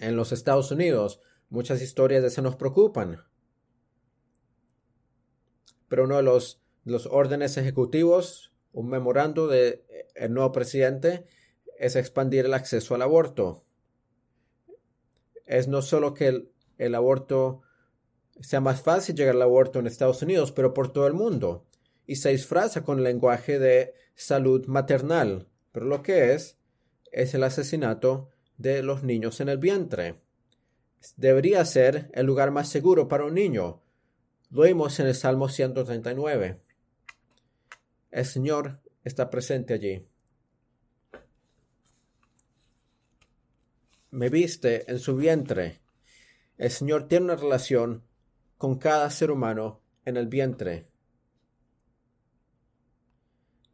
en 0.00 0.16
los 0.16 0.32
Estados 0.32 0.70
Unidos, 0.70 1.20
muchas 1.48 1.82
historias 1.82 2.22
de 2.22 2.28
eso 2.28 2.42
nos 2.42 2.56
preocupan. 2.56 3.24
Pero 5.88 6.04
uno 6.04 6.16
de 6.16 6.22
los, 6.22 6.62
los 6.84 7.06
órdenes 7.06 7.56
ejecutivos 7.56 8.52
un 8.76 8.90
memorando 8.90 9.48
del 9.48 9.84
el 10.14 10.34
nuevo 10.34 10.52
presidente 10.52 11.26
es 11.78 11.96
expandir 11.96 12.44
el 12.44 12.52
acceso 12.52 12.94
al 12.94 13.00
aborto. 13.00 13.64
Es 15.46 15.66
no 15.66 15.80
solo 15.80 16.12
que 16.12 16.26
el, 16.28 16.52
el 16.76 16.94
aborto 16.94 17.62
sea 18.40 18.60
más 18.60 18.82
fácil 18.82 19.16
llegar 19.16 19.34
al 19.34 19.40
aborto 19.40 19.78
en 19.78 19.86
Estados 19.86 20.20
Unidos, 20.20 20.52
pero 20.52 20.74
por 20.74 20.92
todo 20.92 21.06
el 21.06 21.14
mundo. 21.14 21.64
Y 22.06 22.16
se 22.16 22.30
disfraza 22.30 22.84
con 22.84 23.02
lenguaje 23.02 23.58
de 23.58 23.94
salud 24.14 24.66
maternal. 24.66 25.48
Pero 25.72 25.86
lo 25.86 26.02
que 26.02 26.34
es, 26.34 26.56
es 27.12 27.34
el 27.34 27.44
asesinato 27.44 28.30
de 28.56 28.82
los 28.82 29.02
niños 29.02 29.40
en 29.40 29.48
el 29.48 29.58
vientre. 29.58 30.20
Debería 31.16 31.64
ser 31.64 32.10
el 32.14 32.26
lugar 32.26 32.50
más 32.50 32.68
seguro 32.68 33.08
para 33.08 33.24
un 33.24 33.34
niño. 33.34 33.82
Lo 34.50 34.62
vimos 34.62 34.98
en 35.00 35.06
el 35.06 35.14
Salmo 35.14 35.48
139. 35.48 36.60
El 38.10 38.24
Señor 38.24 38.80
está 39.04 39.28
presente 39.30 39.74
allí. 39.74 40.06
Me 44.10 44.30
viste 44.30 44.90
en 44.90 44.98
su 44.98 45.16
vientre. 45.16 45.80
El 46.56 46.70
Señor 46.70 47.06
tiene 47.06 47.26
una 47.26 47.36
relación 47.36 48.04
con 48.56 48.78
cada 48.78 49.10
ser 49.10 49.30
humano 49.30 49.82
en 50.04 50.16
el 50.16 50.26
vientre. 50.26 50.88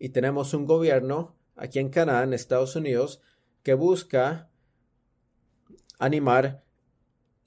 Y 0.02 0.08
tenemos 0.08 0.52
un 0.52 0.66
gobierno 0.66 1.36
aquí 1.54 1.78
en 1.78 1.88
Canaán, 1.88 2.32
Estados 2.32 2.74
Unidos, 2.74 3.20
que 3.62 3.74
busca 3.74 4.50
animar 6.00 6.64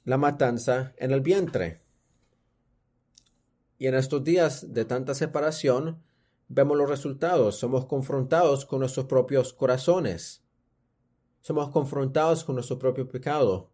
la 0.06 0.18
matanza 0.18 0.94
en 0.96 1.12
el 1.12 1.20
vientre. 1.20 1.82
Y 3.78 3.88
en 3.88 3.96
estos 3.96 4.24
días 4.24 4.74
de 4.74 4.86
tanta 4.86 5.14
separación, 5.16 6.02
vemos 6.48 6.78
los 6.78 6.90
resultados, 6.90 7.58
somos 7.58 7.88
confrontados 7.88 8.66
con 8.66 8.80
nuestros 8.80 9.08
propios 9.08 9.52
corazones, 9.52 10.42
somos 11.42 11.72
confrontados 11.72 12.46
con 12.46 12.56
nuestro 12.56 12.80
propio 12.80 13.10
pecado. 13.10 13.74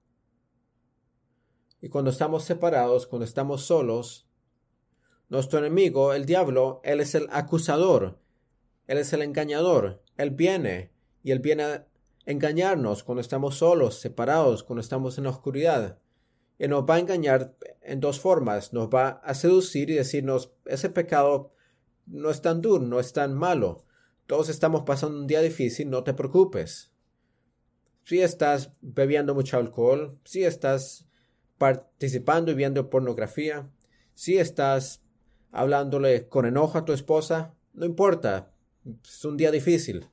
Y 1.81 1.89
cuando 1.89 2.09
estamos 2.09 2.45
separados, 2.45 3.05
cuando 3.05 3.25
estamos 3.25 3.61
solos, 3.61 4.27
nuestro 5.29 5.59
enemigo, 5.59 6.13
el 6.13 6.25
diablo, 6.25 6.81
él 6.83 6.99
es 6.99 7.13
el 7.13 7.27
acusador, 7.29 8.20
él 8.91 8.97
es 8.97 9.13
el 9.13 9.21
engañador, 9.21 10.03
él 10.17 10.31
viene 10.31 10.91
y 11.23 11.31
él 11.31 11.39
viene 11.39 11.63
a 11.63 11.87
engañarnos 12.25 13.05
cuando 13.05 13.21
estamos 13.21 13.55
solos, 13.55 14.01
separados, 14.01 14.65
cuando 14.65 14.81
estamos 14.81 15.17
en 15.17 15.23
la 15.23 15.29
oscuridad. 15.29 15.99
Y 16.59 16.67
nos 16.67 16.83
va 16.83 16.95
a 16.95 16.99
engañar 16.99 17.55
en 17.81 18.01
dos 18.01 18.19
formas. 18.19 18.73
Nos 18.73 18.89
va 18.89 19.21
a 19.23 19.33
seducir 19.33 19.89
y 19.89 19.93
decirnos, 19.93 20.51
ese 20.65 20.89
pecado 20.89 21.53
no 22.05 22.29
es 22.29 22.41
tan 22.41 22.61
duro, 22.61 22.83
no 22.83 22.99
es 22.99 23.13
tan 23.13 23.33
malo. 23.33 23.85
Todos 24.27 24.49
estamos 24.49 24.83
pasando 24.83 25.19
un 25.19 25.27
día 25.27 25.39
difícil, 25.39 25.89
no 25.89 26.03
te 26.03 26.13
preocupes. 26.13 26.91
Si 28.03 28.21
estás 28.21 28.73
bebiendo 28.81 29.33
mucho 29.33 29.55
alcohol, 29.55 30.19
si 30.25 30.43
estás 30.43 31.07
participando 31.57 32.51
y 32.51 32.55
viendo 32.55 32.89
pornografía, 32.89 33.69
si 34.15 34.37
estás 34.37 35.01
hablándole 35.53 36.27
con 36.27 36.45
enojo 36.45 36.77
a 36.77 36.83
tu 36.83 36.91
esposa, 36.91 37.53
no 37.73 37.85
importa, 37.85 38.51
es 38.85 39.25
un 39.25 39.37
día 39.37 39.51
difícil. 39.51 40.07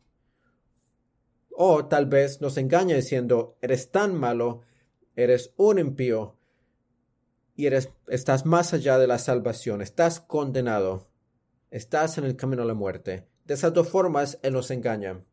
O 1.51 1.87
tal 1.87 2.07
vez 2.07 2.41
nos 2.41 2.57
engaña 2.57 2.97
diciendo, 2.97 3.57
eres 3.61 3.91
tan 3.91 4.15
malo, 4.15 4.63
eres 5.17 5.53
un 5.57 5.79
impío 5.79 6.37
y 7.57 7.67
eres, 7.67 7.91
estás 8.07 8.47
más 8.47 8.73
allá 8.73 8.99
de 8.99 9.09
la 9.09 9.19
salvación, 9.19 9.83
estás 9.83 10.21
condenado 10.21 11.09
estás 11.71 12.19
en 12.19 12.25
el 12.25 12.37
camino 12.37 12.63
a 12.63 12.67
la 12.67 12.75
muerte. 12.75 13.27
De 13.45 13.55
esas 13.55 13.73
dos 13.73 13.89
formas 13.89 14.39
Él 14.43 14.53
nos 14.53 14.71
engaña. 14.71 15.25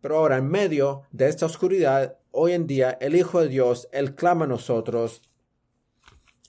Pero 0.00 0.18
ahora, 0.18 0.36
en 0.36 0.48
medio 0.48 1.02
de 1.10 1.28
esta 1.28 1.46
oscuridad, 1.46 2.18
hoy 2.30 2.52
en 2.52 2.66
día, 2.66 2.96
el 3.00 3.16
Hijo 3.16 3.40
de 3.40 3.48
Dios, 3.48 3.88
Él 3.92 4.14
clama 4.14 4.44
a 4.44 4.48
nosotros 4.48 5.22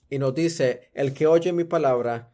y 0.08 0.18
nos 0.18 0.34
dice, 0.34 0.90
el 0.94 1.14
que 1.14 1.26
oye 1.26 1.52
mi 1.52 1.64
palabra, 1.64 2.32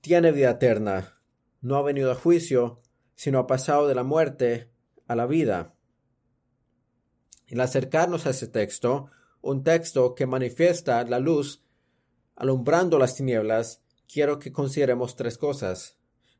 tiene 0.00 0.32
vida 0.32 0.50
eterna. 0.50 1.18
No 1.60 1.76
ha 1.76 1.82
venido 1.82 2.10
a 2.10 2.14
juicio, 2.14 2.80
sino 3.16 3.40
ha 3.40 3.46
pasado 3.48 3.88
de 3.88 3.96
la 3.96 4.04
muerte 4.04 4.70
a 5.08 5.16
la 5.16 5.26
vida. 5.26 5.74
Al 7.50 7.60
acercarnos 7.60 8.26
a 8.26 8.30
ese 8.30 8.46
texto, 8.46 9.10
un 9.40 9.64
texto 9.64 10.14
que 10.14 10.26
manifiesta 10.26 11.02
la 11.04 11.18
luz 11.18 11.64
alumbrando 12.36 12.98
las 12.98 13.16
tinieblas, 13.16 13.82
quiero 14.06 14.38
que 14.38 14.52
consideremos 14.52 15.16
tres 15.16 15.38
cosas. 15.38 15.96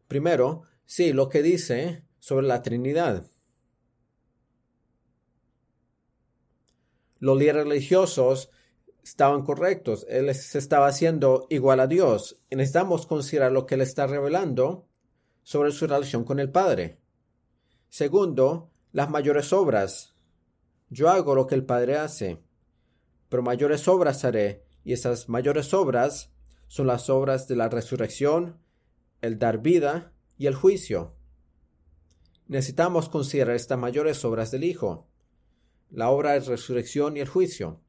Primero, 0.07 0.63
sí, 0.85 1.13
lo 1.13 1.29
que 1.29 1.43
dice 1.43 2.05
sobre 2.19 2.47
la 2.47 2.63
Trinidad. 2.63 3.31
Los 7.19 7.39
líderes 7.39 7.65
religiosos 7.65 8.51
estaban 9.03 9.43
correctos. 9.43 10.05
Él 10.09 10.33
se 10.35 10.59
estaba 10.59 10.89
haciendo 10.89 11.47
igual 11.49 11.81
a 11.81 11.87
Dios. 11.87 12.41
Necesitamos 12.51 13.07
considerar 13.07 13.53
lo 13.53 13.65
que 13.65 13.77
él 13.77 13.81
está 13.81 14.07
revelando 14.07 14.86
sobre 15.47 15.71
su 15.71 15.87
relación 15.87 16.25
con 16.25 16.41
el 16.41 16.51
Padre. 16.51 16.99
Segundo, 17.89 18.73
las 18.91 19.09
mayores 19.11 19.53
obras. 19.53 20.17
Yo 20.91 21.09
hago 21.09 21.37
lo 21.37 21.47
que 21.47 21.55
el 21.55 21.65
Padre 21.65 21.99
hace, 21.99 22.43
pero 23.29 23.45
mayores 23.45 23.87
obras 23.87 24.25
haré, 24.25 24.65
y 24.83 24.93
esas 24.93 25.29
mayores 25.29 25.73
obras 25.73 26.33
son 26.67 26.89
las 26.89 27.09
obras 27.11 27.47
de 27.47 27.55
la 27.55 27.69
resurrección, 27.69 28.59
el 29.21 29.39
dar 29.39 29.63
vida 29.63 30.13
y 30.37 30.47
el 30.47 30.57
juicio. 30.57 31.15
Necesitamos 32.49 33.09
considerar 33.09 33.55
estas 33.55 33.79
mayores 33.79 34.25
obras 34.25 34.51
del 34.51 34.65
Hijo, 34.65 35.07
la 35.91 36.11
obra 36.11 36.33
de 36.33 36.41
resurrección 36.41 37.17
y 37.17 37.21
el 37.21 37.29
juicio, 37.29 37.83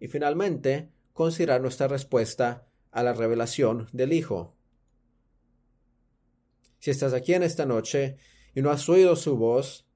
y 0.00 0.08
finalmente 0.08 0.90
considerar 1.12 1.60
nuestra 1.60 1.88
respuesta 1.88 2.66
a 2.90 3.02
la 3.02 3.12
revelación 3.12 3.90
del 3.92 4.14
Hijo. 4.14 4.56
Si 6.82 6.90
estás 6.90 7.12
aquí 7.12 7.32
en 7.32 7.44
esta 7.44 7.64
noche 7.64 8.16
y 8.56 8.60
no 8.60 8.72
has 8.72 8.88
oído 8.88 9.14
su 9.14 9.36
voz, 9.36 9.86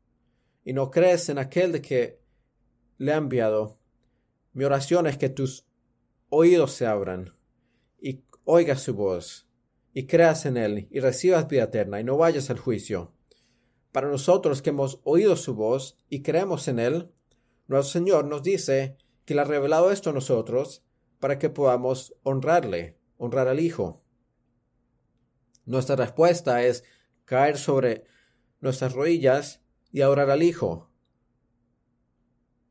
y 0.64 0.72
no 0.72 0.92
crees 0.92 1.28
en 1.28 1.38
aquel 1.38 1.72
de 1.72 1.82
que 1.82 2.20
le 2.98 3.12
ha 3.12 3.16
enviado, 3.16 3.80
mi 4.52 4.62
oración 4.62 5.08
es 5.08 5.18
que 5.18 5.28
tus 5.28 5.66
oídos 6.28 6.74
se 6.74 6.86
abran 6.86 7.34
y 8.00 8.22
oigas 8.44 8.82
su 8.82 8.94
voz, 8.94 9.48
y 9.94 10.06
creas 10.06 10.46
en 10.46 10.56
él, 10.56 10.86
y 10.92 11.00
recibas 11.00 11.48
vida 11.48 11.64
eterna, 11.64 11.98
y 11.98 12.04
no 12.04 12.16
vayas 12.18 12.50
al 12.50 12.60
juicio. 12.60 13.12
Para 13.90 14.08
nosotros 14.08 14.62
que 14.62 14.70
hemos 14.70 15.00
oído 15.02 15.34
su 15.34 15.56
voz 15.56 15.98
y 16.08 16.22
creemos 16.22 16.68
en 16.68 16.78
él, 16.78 17.10
nuestro 17.66 17.94
Señor 17.94 18.26
nos 18.26 18.44
dice 18.44 18.96
que 19.24 19.34
le 19.34 19.40
ha 19.40 19.44
revelado 19.44 19.90
esto 19.90 20.10
a 20.10 20.12
nosotros 20.12 20.84
para 21.18 21.40
que 21.40 21.50
podamos 21.50 22.14
honrarle, 22.22 22.96
honrar 23.16 23.48
al 23.48 23.58
Hijo. 23.58 24.05
Nuestra 25.66 25.96
respuesta 25.96 26.62
es 26.62 26.84
caer 27.24 27.58
sobre 27.58 28.04
nuestras 28.60 28.92
rodillas 28.92 29.62
y 29.90 30.02
orar 30.02 30.30
al 30.30 30.44
Hijo. 30.44 30.90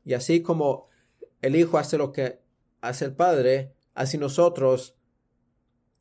Y 0.02 0.14
así 0.14 0.40
como 0.40 0.88
el 1.42 1.56
Hijo 1.56 1.78
hace 1.78 1.98
lo 1.98 2.12
que 2.12 2.40
hace 2.80 3.04
el 3.04 3.14
Padre, 3.14 3.74
así 3.94 4.16
nosotros 4.16 4.96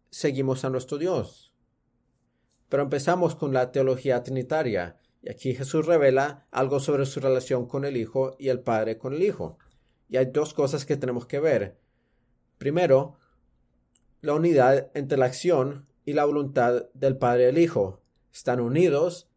seguimos 0.10 0.64
a 0.64 0.70
nuestro 0.70 0.98
Dios. 0.98 1.54
Pero 2.70 2.84
empezamos 2.84 3.36
con 3.36 3.54
la 3.54 3.74
teología 3.74 4.24
trinitaria, 4.24 5.00
y 5.22 5.30
aquí 5.30 5.54
Jesús 5.54 5.86
revela 5.86 6.48
algo 6.52 6.80
sobre 6.80 7.06
su 7.06 7.20
relación 7.20 7.68
con 7.68 7.84
el 7.84 7.98
Hijo 7.98 8.36
y 8.40 8.48
el 8.50 8.62
Padre 8.62 8.98
con 8.98 9.14
el 9.14 9.24
Hijo. 9.24 9.58
Y 10.08 10.16
hay 10.18 10.28
dos 10.28 10.54
cosas 10.54 10.86
que 10.86 10.96
tenemos 10.96 11.26
que 11.26 11.40
ver. 11.40 11.78
Primero, 12.58 13.18
la 14.22 14.34
unidad 14.34 14.92
entre 14.94 15.18
la 15.18 15.26
acción 15.26 15.88
y 16.06 16.14
la 16.14 16.26
voluntad 16.26 16.86
del 16.94 17.18
Padre 17.18 17.44
y 17.44 17.48
el 17.48 17.58
Hijo. 17.58 18.02
Están 18.32 18.62
unidos 18.62 19.30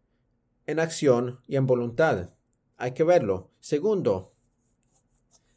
en 0.67 0.79
acción 0.79 1.41
y 1.49 1.57
en 1.57 1.67
voluntad. 1.67 2.35
Hay 2.77 2.93
que 2.93 3.05
verlo. 3.05 3.51
Segundo, 3.59 4.35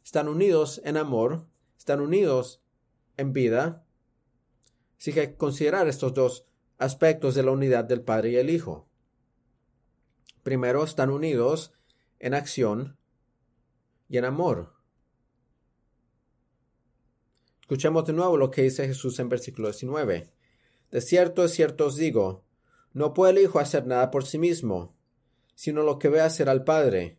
están 0.03 0.27
unidos 0.27 0.81
en 0.85 0.97
amor, 0.97 1.45
están 1.77 1.99
unidos 1.99 2.63
en 3.17 3.33
vida. 3.33 3.85
Así 4.97 5.13
que 5.13 5.35
considerar 5.35 5.87
estos 5.87 6.13
dos 6.13 6.47
aspectos 6.77 7.35
de 7.35 7.43
la 7.43 7.51
unidad 7.51 7.83
del 7.83 8.01
Padre 8.01 8.31
y 8.31 8.35
el 8.37 8.49
Hijo. 8.49 8.87
Primero, 10.43 10.83
están 10.83 11.09
unidos 11.09 11.73
en 12.19 12.33
acción 12.33 12.97
y 14.07 14.17
en 14.17 14.25
amor. 14.25 14.73
Escuchemos 17.61 18.05
de 18.05 18.13
nuevo 18.13 18.37
lo 18.37 18.49
que 18.51 18.63
dice 18.63 18.87
Jesús 18.87 19.19
en 19.19 19.29
versículo 19.29 19.69
19. 19.69 20.40
De 20.91 21.01
cierto, 21.01 21.45
es 21.45 21.51
cierto 21.53 21.87
os 21.87 21.95
digo, 21.95 22.43
no 22.93 23.13
puede 23.13 23.31
el 23.31 23.39
Hijo 23.39 23.59
hacer 23.59 23.87
nada 23.87 24.11
por 24.11 24.25
sí 24.25 24.37
mismo, 24.37 24.95
sino 25.55 25.83
lo 25.83 25.97
que 25.97 26.09
ve 26.09 26.21
hacer 26.21 26.49
al 26.49 26.63
Padre, 26.63 27.17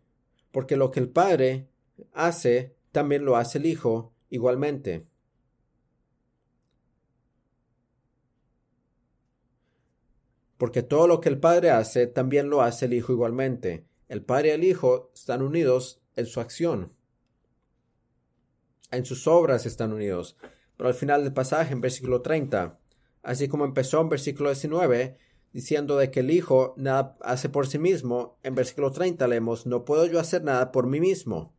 porque 0.50 0.76
lo 0.76 0.91
que 0.91 1.00
el 1.00 1.09
Padre 1.09 1.69
hace, 2.12 2.76
también 2.93 3.25
lo 3.25 3.37
hace 3.37 3.59
el 3.59 3.67
Hijo 3.67 4.12
igualmente. 4.31 5.07
Porque 10.59 10.83
todo 10.83 11.09
lo 11.09 11.21
que 11.21 11.29
el 11.29 11.41
Padre 11.41 11.71
hace, 11.71 12.07
también 12.07 12.50
lo 12.50 12.62
hace 12.62 12.85
el 12.85 12.93
Hijo 12.95 13.12
igualmente. 13.12 13.87
El 14.09 14.23
Padre 14.23 14.49
y 14.49 14.52
el 14.52 14.64
Hijo 14.64 15.11
están 15.14 15.43
unidos 15.43 16.00
en 16.14 16.26
su 16.26 16.41
acción 16.41 16.93
en 18.93 19.05
sus 19.05 19.26
obras 19.26 19.67
están 19.67 19.93
unidos. 19.93 20.37
Pero 20.76 20.88
al 20.88 20.95
final 20.95 21.25
del 21.25 21.33
pasaje, 21.33 21.73
en 21.73 21.81
versículo 21.81 22.23
30, 22.23 22.79
así 23.23 23.49
como 23.49 23.64
empezó 23.64 24.00
en 24.00 24.09
versículo 24.09 24.50
19, 24.50 25.17
diciendo 25.52 25.97
de 25.97 26.11
que 26.11 26.21
el 26.21 26.31
Hijo 26.31 26.75
nada 26.76 27.17
hace 27.21 27.49
por 27.49 27.67
sí 27.67 27.79
mismo, 27.79 28.38
en 28.43 28.55
versículo 28.55 28.91
30 28.91 29.26
leemos, 29.29 29.67
no 29.67 29.85
puedo 29.85 30.07
yo 30.07 30.19
hacer 30.19 30.43
nada 30.43 30.73
por 30.73 30.87
mí 30.87 31.00
mismo. 31.00 31.55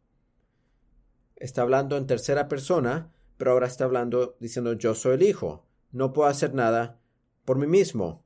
Está 1.36 1.62
hablando 1.62 1.98
en 1.98 2.08
tercera 2.08 2.48
persona, 2.48 3.12
pero 3.38 3.52
ahora 3.52 3.68
está 3.68 3.86
hablando 3.86 4.36
diciendo 4.40 4.74
yo 4.74 4.96
soy 4.96 5.16
el 5.16 5.24
Hijo, 5.24 5.66
no 5.92 6.14
puedo 6.14 6.30
hacer 6.30 6.54
nada 6.54 7.00
por 7.46 7.58
mí 7.58 7.68
mismo. 7.68 8.26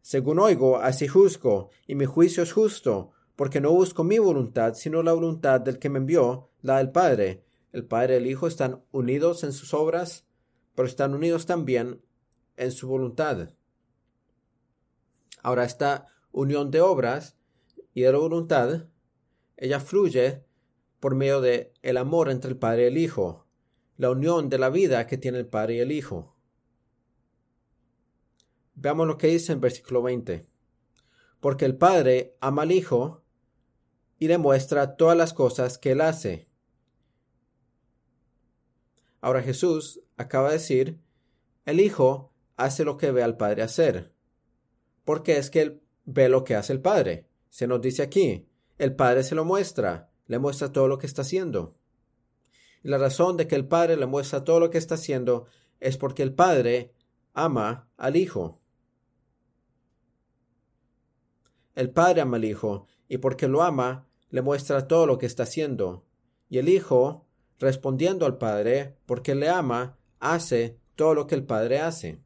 Según 0.00 0.38
oigo, 0.38 0.78
así 0.78 1.08
juzgo, 1.08 1.70
y 1.86 1.94
mi 1.94 2.04
juicio 2.04 2.42
es 2.42 2.52
justo, 2.52 3.12
porque 3.34 3.60
no 3.60 3.72
busco 3.72 4.04
mi 4.04 4.18
voluntad, 4.18 4.74
sino 4.74 5.02
la 5.02 5.12
voluntad 5.12 5.60
del 5.60 5.78
que 5.78 5.90
me 5.90 5.98
envió, 5.98 6.50
la 6.62 6.78
del 6.78 6.90
Padre, 6.90 7.44
el 7.72 7.84
Padre 7.84 8.14
y 8.14 8.16
el 8.18 8.26
Hijo 8.26 8.46
están 8.46 8.82
unidos 8.92 9.44
en 9.44 9.52
sus 9.52 9.74
obras, 9.74 10.26
pero 10.74 10.86
están 10.88 11.12
unidos 11.12 11.44
también 11.44 12.00
en 12.56 12.72
su 12.72 12.88
voluntad. 12.88 13.50
Ahora 15.42 15.64
esta 15.64 16.06
unión 16.32 16.70
de 16.70 16.80
obras 16.80 17.36
y 17.94 18.02
de 18.02 18.12
la 18.12 18.18
voluntad, 18.18 18.88
ella 19.56 19.80
fluye 19.80 20.44
por 21.00 21.14
medio 21.14 21.40
de 21.40 21.72
el 21.82 21.96
amor 21.96 22.30
entre 22.30 22.50
el 22.50 22.58
Padre 22.58 22.84
y 22.84 22.86
el 22.86 22.98
Hijo, 22.98 23.46
la 23.96 24.10
unión 24.10 24.48
de 24.48 24.58
la 24.58 24.70
vida 24.70 25.06
que 25.06 25.18
tiene 25.18 25.38
el 25.38 25.46
Padre 25.46 25.76
y 25.76 25.80
el 25.80 25.92
Hijo. 25.92 26.36
Veamos 28.74 29.06
lo 29.06 29.16
que 29.16 29.28
dice 29.28 29.52
en 29.52 29.60
versículo 29.60 30.02
20. 30.02 30.46
Porque 31.40 31.64
el 31.64 31.76
Padre 31.76 32.36
ama 32.40 32.62
al 32.62 32.72
Hijo 32.72 33.22
y 34.18 34.28
le 34.28 34.38
muestra 34.38 34.96
todas 34.96 35.16
las 35.16 35.32
cosas 35.32 35.78
que 35.78 35.92
él 35.92 36.00
hace 36.00 36.48
Ahora 39.26 39.42
Jesús 39.42 40.00
acaba 40.16 40.50
de 40.50 40.54
decir, 40.54 41.00
el 41.64 41.80
Hijo 41.80 42.32
hace 42.56 42.84
lo 42.84 42.96
que 42.96 43.12
ve 43.12 43.22
al 43.22 43.36
Padre 43.36 43.62
hacer. 43.62 44.12
Porque 45.04 45.38
es 45.38 45.50
que 45.50 45.62
él 45.62 45.82
ve 46.04 46.28
lo 46.28 46.44
que 46.44 46.54
hace 46.54 46.72
el 46.72 46.80
Padre. 46.80 47.28
Se 47.48 47.66
nos 47.66 47.80
dice 47.80 48.02
aquí, 48.02 48.48
el 48.78 48.94
Padre 48.94 49.22
se 49.22 49.34
lo 49.34 49.44
muestra, 49.44 50.10
le 50.26 50.38
muestra 50.38 50.72
todo 50.72 50.88
lo 50.88 50.98
que 50.98 51.06
está 51.06 51.22
haciendo. 51.22 51.76
La 52.82 52.98
razón 52.98 53.36
de 53.36 53.46
que 53.46 53.56
el 53.56 53.66
Padre 53.66 53.96
le 53.96 54.06
muestra 54.06 54.44
todo 54.44 54.60
lo 54.60 54.70
que 54.70 54.78
está 54.78 54.94
haciendo 54.94 55.46
es 55.80 55.96
porque 55.96 56.22
el 56.22 56.34
Padre 56.34 56.92
ama 57.34 57.88
al 57.96 58.16
Hijo. 58.16 58.60
El 61.74 61.90
Padre 61.90 62.22
ama 62.22 62.36
al 62.36 62.44
Hijo, 62.44 62.86
y 63.08 63.18
porque 63.18 63.48
lo 63.48 63.62
ama, 63.62 64.08
le 64.30 64.42
muestra 64.42 64.88
todo 64.88 65.06
lo 65.06 65.18
que 65.18 65.26
está 65.26 65.42
haciendo. 65.42 66.04
Y 66.48 66.58
el 66.58 66.68
Hijo 66.68 67.26
respondiendo 67.58 68.26
al 68.26 68.38
Padre, 68.38 68.96
porque 69.06 69.34
le 69.34 69.48
ama, 69.48 69.98
hace 70.20 70.78
todo 70.94 71.14
lo 71.14 71.26
que 71.26 71.34
el 71.34 71.44
Padre 71.44 71.80
hace. 71.80 72.20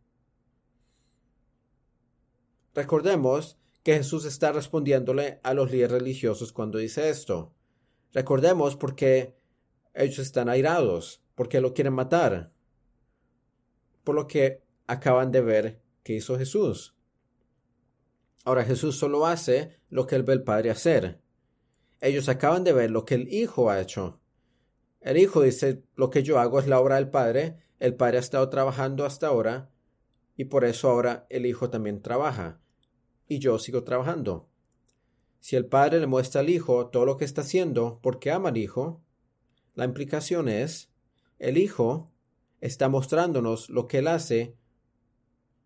Recordemos 2.74 3.58
que 3.82 3.94
Jesús 3.96 4.24
está 4.24 4.52
respondiéndole 4.52 5.40
a 5.42 5.54
los 5.54 5.70
líderes 5.70 5.92
religiosos 5.92 6.52
cuando 6.52 6.78
dice 6.78 7.08
esto. 7.08 7.54
Recordemos 8.12 8.76
porque 8.76 9.34
ellos 9.94 10.18
están 10.18 10.48
airados, 10.48 11.22
porque 11.34 11.60
lo 11.60 11.74
quieren 11.74 11.94
matar, 11.94 12.52
por 14.04 14.14
lo 14.14 14.26
que 14.26 14.62
acaban 14.86 15.32
de 15.32 15.40
ver 15.40 15.82
que 16.02 16.14
hizo 16.14 16.38
Jesús. 16.38 16.94
Ahora 18.44 18.64
Jesús 18.64 18.98
solo 18.98 19.26
hace 19.26 19.80
lo 19.88 20.06
que 20.06 20.16
él 20.16 20.22
ve 20.22 20.32
el 20.32 20.42
Padre 20.42 20.70
hacer. 20.70 21.20
Ellos 22.00 22.28
acaban 22.28 22.64
de 22.64 22.72
ver 22.72 22.90
lo 22.90 23.04
que 23.04 23.14
el 23.14 23.32
Hijo 23.32 23.70
ha 23.70 23.80
hecho. 23.80 24.20
El 25.00 25.16
Hijo 25.16 25.42
dice, 25.42 25.82
lo 25.94 26.10
que 26.10 26.22
yo 26.22 26.38
hago 26.38 26.58
es 26.58 26.66
la 26.66 26.80
obra 26.80 26.96
del 26.96 27.10
Padre, 27.10 27.58
el 27.78 27.94
Padre 27.94 28.18
ha 28.18 28.20
estado 28.20 28.48
trabajando 28.48 29.04
hasta 29.04 29.28
ahora, 29.28 29.70
y 30.36 30.46
por 30.46 30.64
eso 30.64 30.90
ahora 30.90 31.26
el 31.30 31.46
Hijo 31.46 31.70
también 31.70 32.02
trabaja, 32.02 32.59
y 33.30 33.38
yo 33.38 33.60
sigo 33.60 33.84
trabajando. 33.84 34.50
Si 35.38 35.54
el 35.54 35.64
Padre 35.64 36.00
le 36.00 36.08
muestra 36.08 36.40
al 36.40 36.50
Hijo 36.50 36.88
todo 36.88 37.06
lo 37.06 37.16
que 37.16 37.24
está 37.24 37.42
haciendo 37.42 38.00
porque 38.02 38.32
ama 38.32 38.48
al 38.48 38.56
Hijo, 38.56 39.00
la 39.76 39.84
implicación 39.84 40.48
es, 40.48 40.90
el 41.38 41.56
Hijo 41.56 42.10
está 42.60 42.88
mostrándonos 42.88 43.70
lo 43.70 43.86
que 43.86 43.98
Él 43.98 44.08
hace 44.08 44.56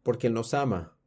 porque 0.03 0.27
Él 0.27 0.35
nos 0.35 0.53
ama. 0.53 0.99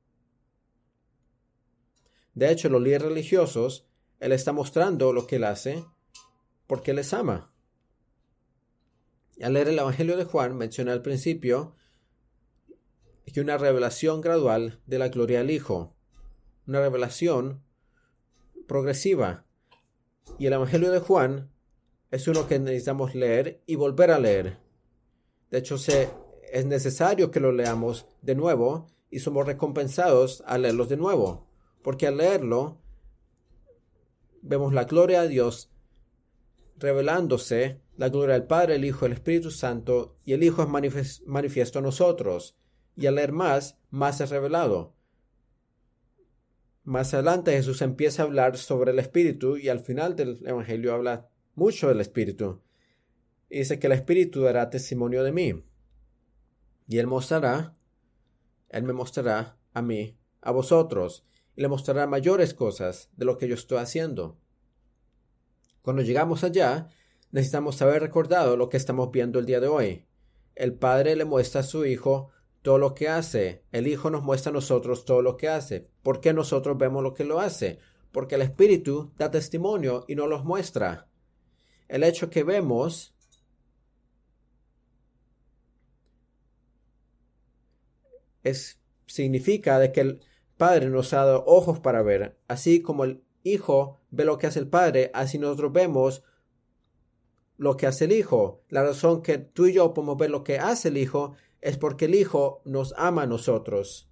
De 2.33 2.51
hecho, 2.51 2.69
los 2.69 2.81
líderes 2.81 3.09
religiosos, 3.09 3.87
Él 4.19 4.31
está 4.31 4.51
mostrando 4.51 5.13
lo 5.13 5.27
que 5.27 5.35
Él 5.35 5.43
hace 5.43 5.85
porque 6.65 6.89
Él 6.89 6.97
les 6.97 7.13
ama. 7.13 7.53
Al 9.39 9.53
leer 9.53 9.67
el 9.67 9.77
Evangelio 9.77 10.17
de 10.17 10.25
Juan 10.25 10.57
menciona 10.57 10.91
al 10.91 11.03
principio 11.03 11.75
que 13.31 13.41
una 13.41 13.59
revelación 13.59 14.21
gradual 14.21 14.81
de 14.87 14.97
la 14.97 15.09
gloria 15.09 15.37
del 15.37 15.51
Hijo, 15.51 15.96
una 16.67 16.81
revelación 16.81 17.63
progresiva. 18.67 19.45
Y 20.37 20.45
el 20.45 20.53
Evangelio 20.53 20.91
de 20.91 20.99
Juan 20.99 21.51
es 22.11 22.27
uno 22.27 22.47
que 22.47 22.59
necesitamos 22.59 23.15
leer 23.15 23.63
y 23.65 23.75
volver 23.75 24.11
a 24.11 24.19
leer. 24.19 24.59
De 25.49 25.59
hecho, 25.59 25.77
es 26.51 26.65
necesario 26.65 27.31
que 27.31 27.39
lo 27.39 27.51
leamos 27.51 28.05
de 28.21 28.35
nuevo 28.35 28.87
y 29.09 29.19
somos 29.19 29.45
recompensados 29.45 30.43
al 30.45 30.63
leerlos 30.63 30.89
de 30.89 30.97
nuevo, 30.97 31.47
porque 31.81 32.07
al 32.07 32.17
leerlo 32.17 32.81
vemos 34.41 34.73
la 34.73 34.83
gloria 34.83 35.21
de 35.21 35.29
Dios 35.29 35.71
revelándose 36.77 37.81
la 37.97 38.09
gloria 38.09 38.35
del 38.35 38.45
Padre, 38.45 38.75
el 38.75 38.85
Hijo, 38.85 39.05
el 39.05 39.13
Espíritu 39.13 39.49
Santo, 39.49 40.17
y 40.23 40.33
el 40.33 40.43
Hijo 40.43 40.61
es 40.61 41.23
manifiesto 41.25 41.79
a 41.79 41.81
nosotros. 41.81 42.55
Y 42.95 43.07
al 43.07 43.15
leer 43.15 43.31
más, 43.31 43.79
más 43.89 44.21
es 44.21 44.29
revelado. 44.29 44.96
Más 46.87 47.13
adelante 47.13 47.51
Jesús 47.51 47.81
empieza 47.81 48.21
a 48.21 48.25
hablar 48.27 48.55
sobre 48.55 48.91
el 48.91 48.99
Espíritu 48.99 49.57
y 49.57 49.67
al 49.67 49.81
final 49.81 50.15
del 50.15 50.39
Evangelio 50.47 50.93
habla 50.93 51.27
mucho 51.53 51.89
del 51.89 51.99
Espíritu. 51.99 52.61
Y 53.49 53.57
dice 53.57 53.77
que 53.77 53.87
el 53.87 53.93
Espíritu 53.93 54.43
dará 54.43 54.69
testimonio 54.69 55.21
de 55.25 55.33
mí. 55.33 55.65
Y 56.87 56.99
Él 56.99 57.07
mostrará, 57.07 57.75
Él 58.69 58.83
me 58.83 58.93
mostrará 58.93 59.57
a 59.73 59.81
mí, 59.81 60.17
a 60.39 60.51
vosotros, 60.51 61.25
y 61.57 61.61
le 61.61 61.67
mostrará 61.67 62.07
mayores 62.07 62.53
cosas 62.53 63.09
de 63.17 63.25
lo 63.25 63.37
que 63.37 63.49
yo 63.49 63.55
estoy 63.55 63.79
haciendo. 63.79 64.39
Cuando 65.81 66.03
llegamos 66.03 66.45
allá, 66.45 66.87
necesitamos 67.31 67.81
haber 67.81 68.01
recordado 68.01 68.55
lo 68.55 68.69
que 68.69 68.77
estamos 68.77 69.11
viendo 69.11 69.39
el 69.39 69.45
día 69.45 69.59
de 69.59 69.67
hoy. 69.67 70.05
el 70.55 70.73
Padre 70.73 71.17
le 71.17 71.25
muestra 71.25 71.59
a 71.59 71.63
su 71.65 71.85
Hijo 71.85 72.29
todo 72.67 72.79
lo 72.79 72.93
que 72.95 73.07
hace. 73.07 73.63
El 73.71 73.87
Hijo 73.87 74.09
nos 74.09 74.23
muestra 74.23 74.49
a 74.49 74.53
nosotros 74.53 75.05
todo 75.05 75.21
lo 75.21 75.37
que 75.37 75.47
hace. 75.47 75.87
¿Por 76.03 76.19
qué 76.19 76.33
nosotros 76.33 76.77
vemos 76.77 77.01
lo 77.01 77.13
que 77.13 77.23
lo 77.23 77.39
hace? 77.39 77.79
Porque 78.11 78.35
el 78.35 78.41
Espíritu 78.41 79.13
da 79.15 79.31
testimonio 79.31 80.03
y 80.09 80.15
nos 80.15 80.27
los 80.27 80.43
muestra. 80.43 81.07
El 81.87 82.03
hecho 82.03 82.29
que 82.29 82.43
vemos 82.43 83.15
es, 88.43 88.81
significa 89.05 89.79
de 89.79 89.93
que 89.93 90.01
el 90.01 90.19
Padre 90.57 90.89
nos 90.89 91.13
ha 91.13 91.23
dado 91.23 91.45
ojos 91.47 91.79
para 91.79 92.01
ver, 92.01 92.37
así 92.49 92.81
como 92.81 93.05
el 93.05 93.23
Hijo 93.43 94.01
ve 94.11 94.25
lo 94.25 94.37
que 94.37 94.47
hace 94.47 94.59
el 94.59 94.67
Padre, 94.67 95.09
así 95.13 95.39
nosotros 95.39 95.71
vemos 95.71 96.21
lo 97.57 97.75
que 97.75 97.87
hace 97.87 98.05
el 98.05 98.11
Hijo. 98.11 98.63
La 98.69 98.83
razón 98.83 99.21
que 99.21 99.37
tú 99.37 99.65
y 99.65 99.73
yo 99.73 99.93
podemos 99.93 100.17
ver 100.17 100.29
lo 100.29 100.43
que 100.43 100.59
hace 100.59 100.89
el 100.89 100.97
Hijo 100.97 101.33
es 101.61 101.77
porque 101.77 102.05
el 102.05 102.15
Hijo 102.15 102.61
nos 102.65 102.93
ama 102.97 103.23
a 103.23 103.27
nosotros 103.27 104.09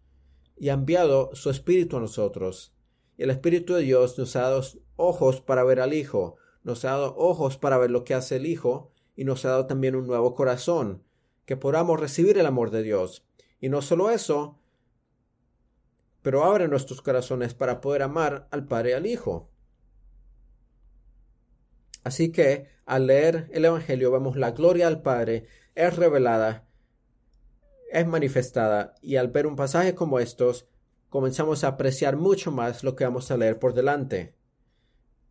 y 0.57 0.69
ha 0.69 0.73
enviado 0.73 1.29
su 1.33 1.49
Espíritu 1.49 1.97
a 1.97 2.01
nosotros. 2.01 2.73
Y 3.17 3.23
el 3.23 3.29
Espíritu 3.29 3.73
de 3.73 3.83
Dios 3.83 4.17
nos 4.17 4.35
ha 4.35 4.41
dado 4.41 4.61
ojos 4.95 5.41
para 5.41 5.63
ver 5.63 5.79
al 5.79 5.93
Hijo, 5.93 6.35
nos 6.63 6.83
ha 6.85 6.91
dado 6.91 7.15
ojos 7.17 7.57
para 7.57 7.77
ver 7.77 7.91
lo 7.91 8.03
que 8.03 8.13
hace 8.13 8.37
el 8.37 8.45
Hijo 8.45 8.91
y 9.15 9.23
nos 9.23 9.45
ha 9.45 9.49
dado 9.49 9.67
también 9.67 9.95
un 9.95 10.07
nuevo 10.07 10.33
corazón, 10.33 11.03
que 11.45 11.55
podamos 11.55 11.99
recibir 11.99 12.37
el 12.37 12.45
amor 12.45 12.71
de 12.71 12.83
Dios. 12.83 13.25
Y 13.61 13.69
no 13.69 13.81
solo 13.81 14.09
eso, 14.09 14.59
pero 16.21 16.43
abre 16.43 16.67
nuestros 16.67 17.01
corazones 17.01 17.53
para 17.53 17.81
poder 17.81 18.01
amar 18.01 18.47
al 18.51 18.65
Padre 18.65 18.89
y 18.91 18.93
al 18.93 19.05
Hijo. 19.05 19.49
Así 22.05 22.31
que 22.31 22.69
al 22.85 23.07
leer 23.07 23.49
el 23.51 23.65
Evangelio 23.65 24.11
vemos 24.11 24.37
la 24.37 24.51
gloria 24.51 24.87
al 24.87 25.01
Padre 25.01 25.47
es 25.75 25.97
revelada 25.97 26.65
es 27.95 28.05
manifestada 28.05 28.95
y 29.01 29.15
al 29.15 29.29
ver 29.29 29.47
un 29.47 29.55
pasaje 29.55 29.95
como 29.95 30.19
estos, 30.19 30.67
comenzamos 31.09 31.63
a 31.63 31.69
apreciar 31.69 32.17
mucho 32.17 32.51
más 32.51 32.83
lo 32.83 32.93
que 32.95 33.05
vamos 33.05 33.31
a 33.31 33.37
leer 33.37 33.57
por 33.57 33.73
delante. 33.73 34.35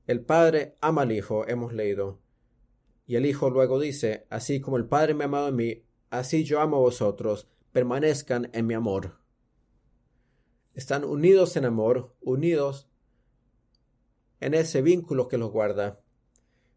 El 0.07 0.25
Padre 0.25 0.77
ama 0.81 1.03
al 1.03 1.13
Hijo, 1.13 1.47
hemos 1.47 1.75
leído. 1.75 2.21
Y 3.07 3.17
el 3.17 3.27
Hijo 3.27 3.51
luego 3.51 3.79
dice, 3.79 4.27
así 4.31 4.61
como 4.61 4.79
el 4.79 4.87
Padre 4.87 5.13
me 5.13 5.25
ha 5.25 5.27
amado 5.27 5.49
a 5.49 5.53
mí, 5.53 5.85
así 6.09 6.45
yo 6.45 6.61
amo 6.61 6.79
a 6.79 6.81
vosotros, 6.81 7.49
permanezcan 7.73 8.49
en 8.55 8.67
mi 8.67 8.73
amor. 8.73 9.19
Están 10.73 11.05
unidos 11.05 11.57
en 11.57 11.67
amor, 11.67 12.15
unidos 12.23 12.89
en 14.41 14.55
ese 14.55 14.81
vínculo 14.81 15.29
que 15.29 15.37
los 15.37 15.51
guarda, 15.51 16.01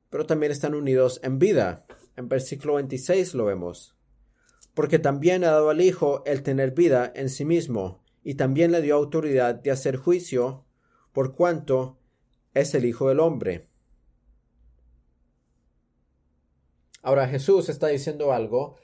pero 0.09 0.25
también 0.25 0.51
están 0.51 0.75
unidos 0.75 1.19
en 1.23 1.39
vida. 1.39 1.85
En 2.15 2.29
versículo 2.29 2.75
26 2.75 3.33
lo 3.33 3.45
vemos 3.45 3.97
porque 4.77 4.99
también 4.99 5.43
ha 5.43 5.49
dado 5.49 5.71
al 5.71 5.81
Hijo 5.81 6.21
el 6.27 6.43
tener 6.43 6.69
vida 6.69 7.11
en 7.15 7.31
sí 7.31 7.45
mismo, 7.45 8.03
y 8.23 8.35
también 8.35 8.71
le 8.71 8.83
dio 8.83 8.93
autoridad 8.93 9.55
de 9.55 9.71
hacer 9.71 9.95
juicio, 9.95 10.67
por 11.13 11.33
cuanto 11.33 11.97
es 12.53 12.75
el 12.75 12.85
Hijo 12.85 13.09
del 13.09 13.19
Hombre. 13.19 13.69
Ahora 17.01 17.27
Jesús 17.27 17.69
está 17.69 17.87
diciendo 17.87 18.33
algo 18.33 18.75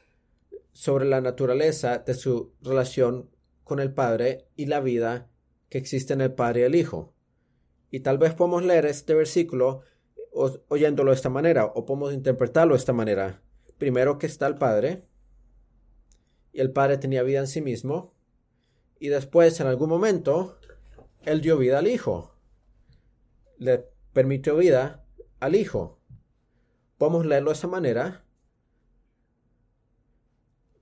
sobre 0.71 1.05
la 1.05 1.21
naturaleza 1.21 1.99
de 1.99 2.15
su 2.15 2.53
relación 2.63 3.29
con 3.63 3.79
el 3.79 3.93
Padre 3.93 4.47
y 4.55 4.65
la 4.65 4.79
vida 4.79 5.29
que 5.69 5.77
existe 5.77 6.13
en 6.13 6.21
el 6.21 6.33
Padre 6.33 6.61
y 6.61 6.63
el 6.63 6.73
Hijo. 6.73 7.13
Y 7.91 7.99
tal 7.99 8.17
vez 8.17 8.33
podemos 8.33 8.63
leer 8.63 8.87
este 8.87 9.13
versículo 9.13 9.81
oyéndolo 10.33 11.11
de 11.11 11.15
esta 11.15 11.29
manera, 11.29 11.65
o 11.65 11.85
podemos 11.85 12.13
interpretarlo 12.13 12.73
de 12.73 12.79
esta 12.79 12.93
manera. 12.93 13.41
Primero 13.77 14.17
que 14.17 14.25
está 14.25 14.47
el 14.47 14.55
Padre, 14.55 15.05
y 16.51 16.61
el 16.61 16.71
Padre 16.71 16.97
tenía 16.97 17.23
vida 17.23 17.39
en 17.39 17.47
sí 17.47 17.61
mismo, 17.61 18.13
y 18.99 19.09
después 19.09 19.59
en 19.59 19.67
algún 19.67 19.89
momento 19.89 20.59
Él 21.23 21.41
dio 21.41 21.57
vida 21.57 21.79
al 21.79 21.87
Hijo, 21.87 22.35
le 23.57 23.85
permitió 24.13 24.55
vida 24.55 25.05
al 25.39 25.55
Hijo. 25.55 25.99
Podemos 26.97 27.25
leerlo 27.25 27.51
de 27.51 27.57
esa 27.57 27.67
manera, 27.67 28.25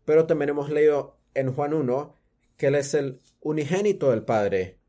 pero 0.05 0.27
también 0.27 0.49
hemos 0.49 0.69
leído 0.69 1.17
en 1.33 1.53
Juan 1.53 1.73
1 1.73 2.15
que 2.57 2.67
Él 2.67 2.75
es 2.75 2.93
el 2.93 3.21
unigénito 3.39 4.11
del 4.11 4.23
Padre. 4.23 4.79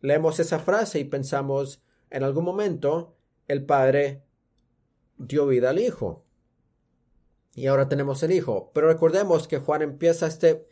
Leemos 0.00 0.40
esa 0.40 0.58
frase 0.58 1.00
y 1.00 1.04
pensamos, 1.04 1.82
en 2.10 2.22
algún 2.22 2.44
momento 2.44 3.15
el 3.48 3.64
Padre 3.64 4.22
dio 5.18 5.46
vida 5.46 5.70
al 5.70 5.78
Hijo 5.78 6.26
y 7.56 7.66
ahora 7.66 7.88
tenemos 7.88 8.22
el 8.22 8.32
Hijo. 8.32 8.70
Pero 8.74 8.88
recordemos 8.88 9.48
que 9.48 9.58
Juan 9.58 9.82
empieza 9.82 10.26
este 10.26 10.68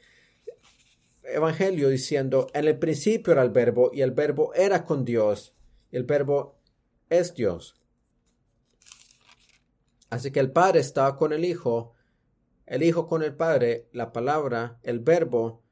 Evangelio 1.23 1.89
diciendo, 1.89 2.47
en 2.53 2.67
el 2.69 2.79
principio 2.79 3.33
era 3.33 3.43
el 3.43 3.51
verbo 3.51 3.91
y 3.93 4.03
el 4.03 4.11
verbo 4.11 4.53
era 4.55 4.85
con 4.85 5.05
Dios 5.05 5.55
y 5.91 5.97
el 5.97 6.05
verbo 6.05 6.61
es 7.09 7.35
Dios. 7.35 7.81
Así 10.11 10.31
que 10.31 10.41
el 10.41 10.53
Padre 10.53 10.81
estaba 10.81 11.17
con 11.17 11.33
el 11.33 11.45
Hijo, 11.45 11.95
el 12.67 12.83
Hijo 12.83 13.09
con 13.09 13.23
el 13.23 13.35
Padre, 13.35 13.89
la 13.93 14.13
palabra, 14.13 14.79
el 14.83 15.01
verbo 15.01 15.63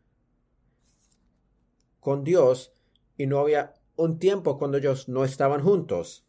con 2.00 2.24
Dios 2.24 2.72
y 3.18 3.26
no 3.26 3.38
había 3.38 3.74
un 3.96 4.18
tiempo 4.18 4.58
cuando 4.58 4.78
ellos 4.78 5.08
no 5.08 5.24
estaban 5.24 5.62
juntos. 5.62 6.26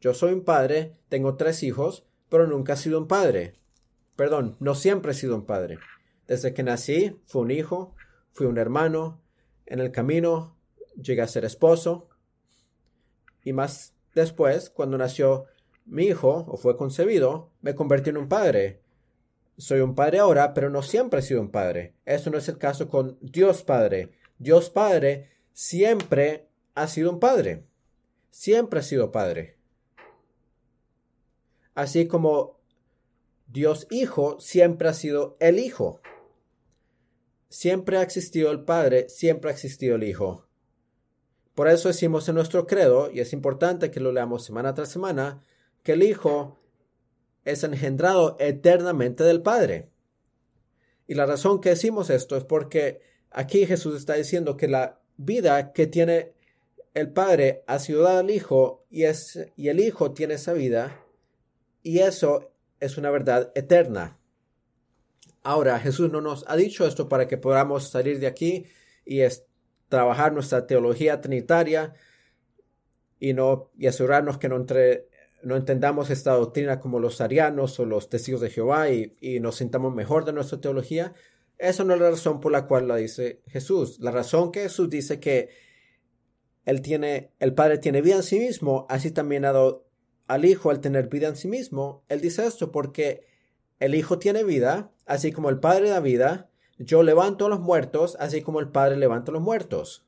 Yo 0.00 0.14
soy 0.14 0.32
un 0.32 0.44
padre, 0.44 0.96
tengo 1.08 1.36
tres 1.36 1.62
hijos, 1.62 2.04
pero 2.28 2.46
nunca 2.46 2.72
he 2.72 2.76
sido 2.76 2.98
un 2.98 3.08
padre 3.08 3.60
perdón, 4.20 4.54
no 4.60 4.74
siempre 4.74 5.12
he 5.12 5.14
sido 5.14 5.34
un 5.34 5.46
padre. 5.46 5.78
Desde 6.26 6.52
que 6.52 6.62
nací, 6.62 7.18
fui 7.24 7.40
un 7.40 7.50
hijo, 7.50 7.94
fui 8.32 8.44
un 8.44 8.58
hermano, 8.58 9.18
en 9.64 9.80
el 9.80 9.92
camino 9.92 10.58
llegué 11.02 11.22
a 11.22 11.26
ser 11.26 11.46
esposo, 11.46 12.10
y 13.42 13.54
más 13.54 13.94
después, 14.14 14.68
cuando 14.68 14.98
nació 14.98 15.46
mi 15.86 16.04
hijo 16.04 16.44
o 16.48 16.58
fue 16.58 16.76
concebido, 16.76 17.48
me 17.62 17.74
convertí 17.74 18.10
en 18.10 18.18
un 18.18 18.28
padre. 18.28 18.82
Soy 19.56 19.80
un 19.80 19.94
padre 19.94 20.18
ahora, 20.18 20.52
pero 20.52 20.68
no 20.68 20.82
siempre 20.82 21.20
he 21.20 21.22
sido 21.22 21.40
un 21.40 21.50
padre. 21.50 21.94
Eso 22.04 22.28
no 22.28 22.36
es 22.36 22.46
el 22.50 22.58
caso 22.58 22.90
con 22.90 23.16
Dios 23.22 23.62
Padre. 23.62 24.10
Dios 24.38 24.68
Padre 24.68 25.30
siempre 25.54 26.46
ha 26.74 26.88
sido 26.88 27.10
un 27.10 27.20
padre. 27.20 27.64
Siempre 28.30 28.80
ha 28.80 28.82
sido 28.82 29.10
padre. 29.10 29.59
Así 31.74 32.06
como 32.06 32.60
Dios 33.46 33.86
Hijo 33.90 34.38
siempre 34.40 34.88
ha 34.88 34.94
sido 34.94 35.36
el 35.40 35.58
Hijo. 35.58 36.00
Siempre 37.48 37.98
ha 37.98 38.02
existido 38.02 38.50
el 38.50 38.64
Padre, 38.64 39.08
siempre 39.08 39.50
ha 39.50 39.54
existido 39.54 39.96
el 39.96 40.04
Hijo. 40.04 40.46
Por 41.54 41.68
eso 41.68 41.88
decimos 41.88 42.28
en 42.28 42.36
nuestro 42.36 42.66
credo, 42.66 43.10
y 43.10 43.20
es 43.20 43.32
importante 43.32 43.90
que 43.90 44.00
lo 44.00 44.12
leamos 44.12 44.44
semana 44.44 44.72
tras 44.74 44.88
semana, 44.88 45.44
que 45.82 45.92
el 45.92 46.02
Hijo 46.02 46.60
es 47.44 47.64
engendrado 47.64 48.36
eternamente 48.38 49.24
del 49.24 49.42
Padre. 49.42 49.90
Y 51.08 51.14
la 51.14 51.26
razón 51.26 51.60
que 51.60 51.70
decimos 51.70 52.08
esto 52.08 52.36
es 52.36 52.44
porque 52.44 53.00
aquí 53.30 53.66
Jesús 53.66 53.96
está 53.96 54.14
diciendo 54.14 54.56
que 54.56 54.68
la 54.68 55.00
vida 55.16 55.72
que 55.72 55.88
tiene 55.88 56.34
el 56.94 57.12
Padre 57.12 57.64
ha 57.66 57.80
sido 57.80 58.02
dada 58.02 58.20
al 58.20 58.30
Hijo 58.30 58.86
y, 58.90 59.02
y 59.56 59.68
el 59.68 59.80
Hijo 59.80 60.12
tiene 60.12 60.34
esa 60.34 60.52
vida 60.52 61.04
y 61.82 62.00
eso 62.00 62.52
es 62.80 62.98
una 62.98 63.10
verdad 63.10 63.52
eterna. 63.54 64.18
Ahora, 65.42 65.78
Jesús 65.78 66.10
no 66.10 66.20
nos 66.20 66.44
ha 66.48 66.56
dicho 66.56 66.86
esto 66.86 67.08
para 67.08 67.26
que 67.26 67.38
podamos 67.38 67.88
salir 67.88 68.20
de 68.20 68.26
aquí 68.26 68.66
y 69.06 69.20
trabajar 69.88 70.32
nuestra 70.32 70.66
teología 70.66 71.20
trinitaria 71.20 71.94
y, 73.18 73.32
no, 73.32 73.70
y 73.78 73.86
asegurarnos 73.86 74.38
que 74.38 74.48
no, 74.48 74.56
entre, 74.56 75.08
no 75.42 75.56
entendamos 75.56 76.10
esta 76.10 76.32
doctrina 76.32 76.78
como 76.80 77.00
los 77.00 77.20
arianos 77.20 77.78
o 77.80 77.86
los 77.86 78.08
testigos 78.08 78.40
de 78.40 78.50
Jehová 78.50 78.90
y, 78.90 79.16
y 79.20 79.40
nos 79.40 79.56
sintamos 79.56 79.94
mejor 79.94 80.24
de 80.24 80.32
nuestra 80.32 80.60
teología. 80.60 81.14
Esa 81.58 81.84
no 81.84 81.94
es 81.94 82.00
la 82.00 82.10
razón 82.10 82.40
por 82.40 82.52
la 82.52 82.66
cual 82.66 82.88
la 82.88 82.96
dice 82.96 83.42
Jesús. 83.46 83.98
La 84.00 84.10
razón 84.10 84.52
que 84.52 84.62
Jesús 84.62 84.90
dice 84.90 85.20
que 85.20 85.50
él 86.64 86.82
tiene, 86.82 87.32
el 87.38 87.54
Padre 87.54 87.78
tiene 87.78 88.02
vida 88.02 88.16
en 88.16 88.22
sí 88.22 88.38
mismo, 88.38 88.86
así 88.88 89.10
también 89.10 89.44
ha 89.44 89.52
dado 89.52 89.89
al 90.30 90.44
Hijo 90.44 90.70
al 90.70 90.80
tener 90.80 91.08
vida 91.08 91.26
en 91.26 91.34
sí 91.34 91.48
mismo. 91.48 92.04
Él 92.08 92.20
dice 92.20 92.46
esto 92.46 92.70
porque 92.70 93.26
el 93.80 93.96
Hijo 93.96 94.20
tiene 94.20 94.44
vida, 94.44 94.92
así 95.04 95.32
como 95.32 95.50
el 95.50 95.58
Padre 95.58 95.88
da 95.88 95.98
vida. 95.98 96.50
Yo 96.78 97.02
levanto 97.02 97.46
a 97.46 97.48
los 97.48 97.58
muertos, 97.58 98.16
así 98.20 98.40
como 98.40 98.60
el 98.60 98.68
Padre 98.68 98.96
levanta 98.96 99.32
a 99.32 99.34
los 99.34 99.42
muertos. 99.42 100.06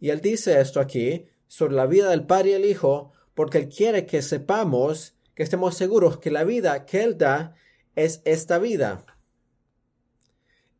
Y 0.00 0.10
él 0.10 0.20
dice 0.20 0.60
esto 0.60 0.80
aquí 0.80 1.28
sobre 1.46 1.76
la 1.76 1.86
vida 1.86 2.10
del 2.10 2.26
Padre 2.26 2.50
y 2.50 2.52
el 2.52 2.66
Hijo, 2.66 3.12
porque 3.32 3.56
él 3.56 3.70
quiere 3.70 4.04
que 4.04 4.20
sepamos, 4.20 5.16
que 5.34 5.42
estemos 5.42 5.74
seguros 5.74 6.18
que 6.18 6.30
la 6.30 6.44
vida 6.44 6.84
que 6.84 7.04
él 7.04 7.16
da 7.16 7.54
es 7.96 8.20
esta 8.26 8.58
vida. 8.58 9.06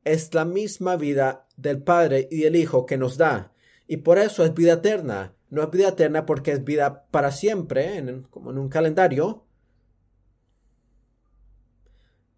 Es 0.05 0.35
la 0.35 0.45
misma 0.45 0.97
vida 0.97 1.49
del 1.57 1.83
Padre 1.83 2.29
y 2.31 2.41
del 2.41 2.55
Hijo 2.55 2.85
que 2.85 2.99
nos 2.99 3.17
da. 3.17 3.55
Y 3.87 3.97
por 3.99 4.19
eso 4.19 4.45
es 4.45 4.53
vida 4.53 4.75
eterna 4.75 5.35
no 5.55 5.62
es 5.62 5.71
vida 5.71 5.88
eterna 5.88 6.27
porque 6.27 6.53
es 6.53 6.64
vida 6.64 7.07
para 7.11 7.33
siempre, 7.33 8.23
como 8.31 8.51
en 8.51 8.59
un 8.59 8.69
calendario, 8.69 9.45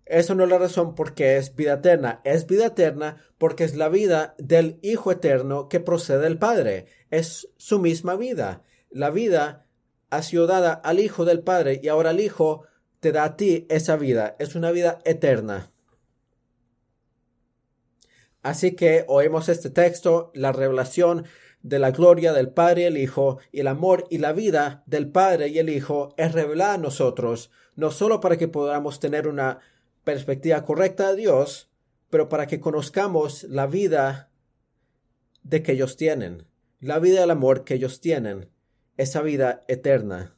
Eso 0.07 0.37
no 0.37 0.45
es 0.45 0.51
la 0.51 0.59
razón 0.59 0.95
por 0.95 1.15
qué 1.15 1.37
es 1.37 1.57
vida 1.57 1.75
eterna. 1.75 2.21
Es 2.23 2.47
vida 2.47 2.67
eterna 2.67 3.17
porque 3.39 3.65
es 3.65 3.75
la 3.75 3.89
vida 3.89 4.37
del 4.39 4.79
Hijo 4.83 5.11
eterno 5.11 5.69
que 5.69 5.81
procede 5.81 6.21
del 6.21 6.39
Padre. 6.39 6.87
Es 7.11 7.49
su 7.57 7.81
misma 7.81 8.15
vida. 8.15 8.63
La 8.89 9.11
vida 9.11 9.67
ha 10.11 10.23
sido 10.23 10.47
dada 10.47 10.73
al 10.73 11.01
Hijo 11.01 11.25
del 11.25 11.41
Padre 11.41 11.81
y 11.83 11.89
ahora 11.89 12.13
el 12.13 12.21
Hijo 12.21 12.63
te 13.01 13.11
da 13.11 13.25
a 13.25 13.37
ti 13.37 13.67
esa 13.69 13.97
vida. 13.97 14.37
Es 14.39 14.55
una 14.55 14.71
vida 14.71 15.01
eterna. 15.05 15.73
Así 18.43 18.77
que 18.77 19.05
oímos 19.09 19.49
este 19.49 19.71
texto, 19.71 20.31
la 20.35 20.53
revelación 20.53 21.27
de 21.63 21.79
la 21.79 21.91
gloria 21.91 22.33
del 22.33 22.51
Padre 22.51 22.83
y 22.83 22.85
el 22.85 22.97
Hijo, 22.97 23.39
y 23.53 23.61
el 23.61 23.67
amor 23.67 24.07
y 24.11 24.19
la 24.19 24.33
vida 24.33 24.83
del 24.87 25.11
Padre 25.11 25.49
y 25.49 25.59
el 25.59 25.69
Hijo 25.69 26.15
es 26.17 26.33
revelada 26.33 26.75
a 26.75 26.79
nosotros, 26.79 27.51
no 27.75 27.91
solo 27.91 28.21
para 28.21 28.37
que 28.37 28.49
podamos 28.49 29.01
tener 29.01 29.27
una 29.27 29.61
perspectiva 30.05 30.65
correcta 30.65 31.11
de 31.11 31.17
Dios, 31.17 31.71
pero 32.11 32.29
para 32.29 32.47
que 32.47 32.61
conozcamos 32.61 33.45
la 33.45 33.67
vida 33.67 34.31
de 35.43 35.63
que 35.63 35.73
ellos 35.73 35.97
tienen, 35.97 36.47
la 36.81 36.99
vida 36.99 37.21
del 37.21 37.31
amor 37.31 37.65
que 37.65 37.75
ellos 37.75 38.01
tienen, 38.01 38.49
esa 38.97 39.23
vida 39.23 39.65
eterna. 39.69 40.37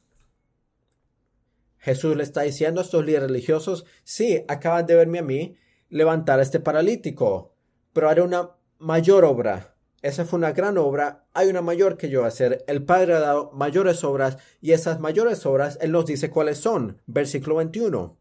Jesús 1.77 2.15
le 2.15 2.23
está 2.23 2.41
diciendo 2.41 2.81
a 2.81 2.83
estos 2.83 3.05
líderes 3.05 3.29
religiosos, 3.29 3.85
sí, 4.03 4.43
acaban 4.47 4.85
de 4.85 4.95
verme 4.95 5.19
a 5.19 5.23
mí 5.23 5.55
levantar 5.89 6.39
a 6.39 6.43
este 6.43 6.59
paralítico, 6.59 7.53
pero 7.93 8.09
haré 8.09 8.21
una 8.21 8.51
mayor 8.77 9.25
obra. 9.25 9.75
Esa 10.01 10.25
fue 10.25 10.37
una 10.37 10.53
gran 10.53 10.77
obra, 10.77 11.25
hay 11.33 11.49
una 11.49 11.61
mayor 11.61 11.97
que 11.97 12.09
yo 12.09 12.23
hacer. 12.23 12.63
El 12.67 12.83
Padre 12.83 13.15
ha 13.15 13.19
dado 13.19 13.51
mayores 13.51 14.03
obras 14.03 14.37
y 14.61 14.71
esas 14.71 14.99
mayores 14.99 15.45
obras 15.45 15.77
Él 15.81 15.91
nos 15.91 16.05
dice 16.05 16.29
cuáles 16.29 16.57
son. 16.57 17.01
Versículo 17.05 17.57
21. 17.57 18.17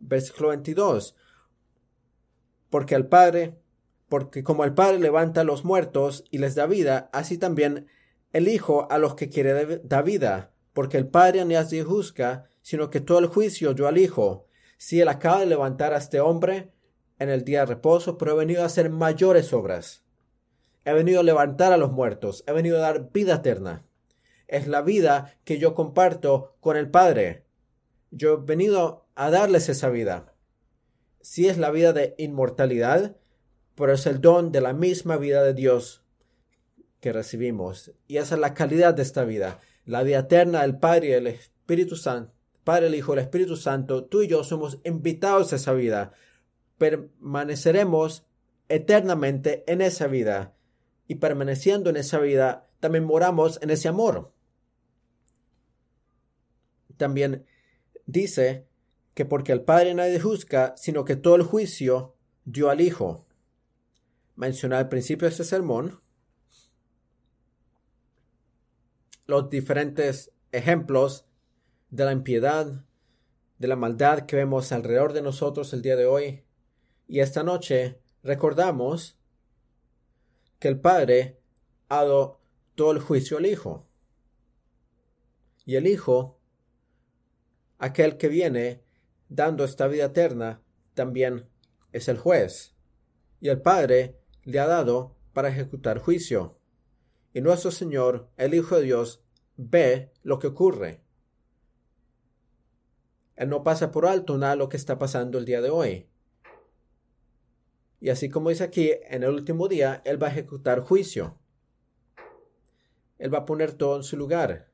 Versículo 0.00 0.48
22. 0.48 1.14
Porque 2.70 2.94
el 2.94 3.06
Padre, 3.06 3.58
porque 4.08 4.42
como 4.42 4.64
el 4.64 4.74
Padre 4.74 4.98
levanta 4.98 5.42
a 5.42 5.44
los 5.44 5.64
muertos 5.64 6.24
y 6.30 6.38
les 6.38 6.56
da 6.56 6.66
vida, 6.66 7.08
así 7.12 7.38
también 7.38 7.86
el 8.32 8.48
Hijo 8.48 8.90
a 8.90 8.98
los 8.98 9.14
que 9.14 9.28
quiere 9.28 9.80
da 9.84 10.02
vida. 10.02 10.52
Porque 10.72 10.96
el 10.96 11.06
Padre 11.06 11.44
ni 11.44 11.54
así 11.54 11.82
juzga, 11.82 12.50
sino 12.62 12.90
que 12.90 13.00
todo 13.00 13.20
el 13.20 13.26
juicio 13.26 13.74
dio 13.74 13.86
al 13.86 13.98
Hijo. 13.98 14.46
Si 14.76 15.00
Él 15.00 15.08
acaba 15.08 15.40
de 15.40 15.46
levantar 15.46 15.92
a 15.92 15.98
este 15.98 16.20
hombre, 16.20 16.72
en 17.20 17.28
el 17.28 17.44
día 17.44 17.60
de 17.60 17.66
reposo, 17.66 18.18
pero 18.18 18.32
he 18.32 18.36
venido 18.36 18.62
a 18.62 18.66
hacer 18.66 18.90
mayores 18.90 19.52
obras. 19.52 20.02
He 20.84 20.92
venido 20.92 21.20
a 21.20 21.24
levantar 21.24 21.72
a 21.72 21.76
los 21.76 21.92
muertos, 21.92 22.44
he 22.46 22.52
venido 22.52 22.78
a 22.78 22.80
dar 22.80 23.10
vida 23.12 23.36
eterna. 23.36 23.84
Es 24.48 24.66
la 24.66 24.82
vida 24.82 25.34
que 25.44 25.58
yo 25.58 25.74
comparto 25.74 26.56
con 26.60 26.76
el 26.76 26.90
Padre. 26.90 27.44
Yo 28.10 28.34
he 28.34 28.36
venido 28.44 29.06
a 29.14 29.30
darles 29.30 29.68
esa 29.68 29.88
vida. 29.90 30.34
Sí 31.20 31.48
es 31.48 31.58
la 31.58 31.70
vida 31.70 31.92
de 31.92 32.14
inmortalidad, 32.18 33.16
pero 33.74 33.92
es 33.92 34.06
el 34.06 34.20
don 34.20 34.50
de 34.52 34.60
la 34.60 34.72
misma 34.72 35.16
vida 35.16 35.44
de 35.44 35.54
Dios 35.54 36.02
que 37.00 37.12
recibimos. 37.12 37.92
Y 38.08 38.16
esa 38.16 38.34
es 38.34 38.40
la 38.40 38.54
calidad 38.54 38.94
de 38.94 39.02
esta 39.02 39.24
vida. 39.24 39.60
La 39.84 40.02
vida 40.02 40.20
eterna 40.20 40.62
del 40.62 40.78
Padre 40.78 41.08
y 41.08 41.12
el 41.12 41.26
Espíritu 41.28 41.96
Santo. 41.96 42.32
Padre, 42.64 42.88
Hijo, 42.96 43.12
el 43.12 43.20
Espíritu 43.20 43.56
Santo, 43.56 44.04
tú 44.04 44.22
y 44.22 44.28
yo 44.28 44.44
somos 44.44 44.80
invitados 44.84 45.52
a 45.52 45.56
esa 45.56 45.72
vida 45.72 46.12
permaneceremos 46.80 48.24
eternamente 48.70 49.64
en 49.70 49.82
esa 49.82 50.06
vida 50.06 50.54
y 51.10 51.16
permaneciendo 51.16 51.90
en 51.90 51.96
esa 51.96 52.20
vida 52.20 52.70
también 52.78 53.02
moramos 53.02 53.58
en 53.62 53.70
ese 53.70 53.88
amor. 53.88 54.32
También 56.96 57.46
dice 58.06 58.68
que 59.14 59.24
porque 59.24 59.50
el 59.50 59.64
Padre 59.64 59.92
nadie 59.92 60.20
juzga, 60.20 60.76
sino 60.76 61.04
que 61.04 61.16
todo 61.16 61.34
el 61.34 61.42
juicio 61.42 62.14
dio 62.44 62.70
al 62.70 62.80
Hijo. 62.80 63.26
Menciona 64.36 64.78
al 64.78 64.88
principio 64.88 65.26
de 65.26 65.32
este 65.32 65.42
sermón 65.42 66.00
los 69.26 69.50
diferentes 69.50 70.30
ejemplos 70.52 71.26
de 71.88 72.04
la 72.04 72.12
impiedad, 72.12 72.84
de 73.58 73.66
la 73.66 73.74
maldad 73.74 74.26
que 74.26 74.36
vemos 74.36 74.70
alrededor 74.70 75.12
de 75.12 75.22
nosotros 75.22 75.72
el 75.72 75.82
día 75.82 75.96
de 75.96 76.06
hoy, 76.06 76.44
y 77.08 77.18
esta 77.18 77.42
noche 77.42 77.98
recordamos 78.22 79.19
que 80.60 80.68
el 80.68 80.78
Padre 80.78 81.40
ha 81.88 82.04
dado 82.04 82.38
todo 82.76 82.92
el 82.92 83.00
juicio 83.00 83.38
al 83.38 83.46
Hijo. 83.46 83.88
Y 85.64 85.76
el 85.76 85.86
Hijo, 85.86 86.38
aquel 87.78 88.18
que 88.18 88.28
viene 88.28 88.84
dando 89.28 89.64
esta 89.64 89.88
vida 89.88 90.04
eterna, 90.06 90.62
también 90.94 91.48
es 91.92 92.08
el 92.08 92.18
juez. 92.18 92.76
Y 93.40 93.48
el 93.48 93.62
Padre 93.62 94.20
le 94.44 94.60
ha 94.60 94.66
dado 94.66 95.16
para 95.32 95.48
ejecutar 95.48 95.98
juicio. 95.98 96.58
Y 97.32 97.40
nuestro 97.40 97.70
Señor, 97.70 98.28
el 98.36 98.52
Hijo 98.52 98.76
de 98.76 98.82
Dios, 98.82 99.24
ve 99.56 100.12
lo 100.22 100.38
que 100.38 100.48
ocurre. 100.48 101.02
Él 103.36 103.48
no 103.48 103.62
pasa 103.62 103.90
por 103.90 104.04
alto 104.04 104.36
nada 104.36 104.56
lo 104.56 104.68
que 104.68 104.76
está 104.76 104.98
pasando 104.98 105.38
el 105.38 105.46
día 105.46 105.62
de 105.62 105.70
hoy. 105.70 106.09
Y 108.00 108.08
así 108.08 108.30
como 108.30 108.48
dice 108.48 108.64
aquí, 108.64 108.92
en 109.08 109.22
el 109.22 109.30
último 109.30 109.68
día, 109.68 110.00
Él 110.04 110.20
va 110.20 110.28
a 110.28 110.30
ejecutar 110.30 110.80
juicio. 110.80 111.38
Él 113.18 113.32
va 113.32 113.38
a 113.38 113.44
poner 113.44 113.74
todo 113.74 113.96
en 113.96 114.02
su 114.02 114.16
lugar. 114.16 114.72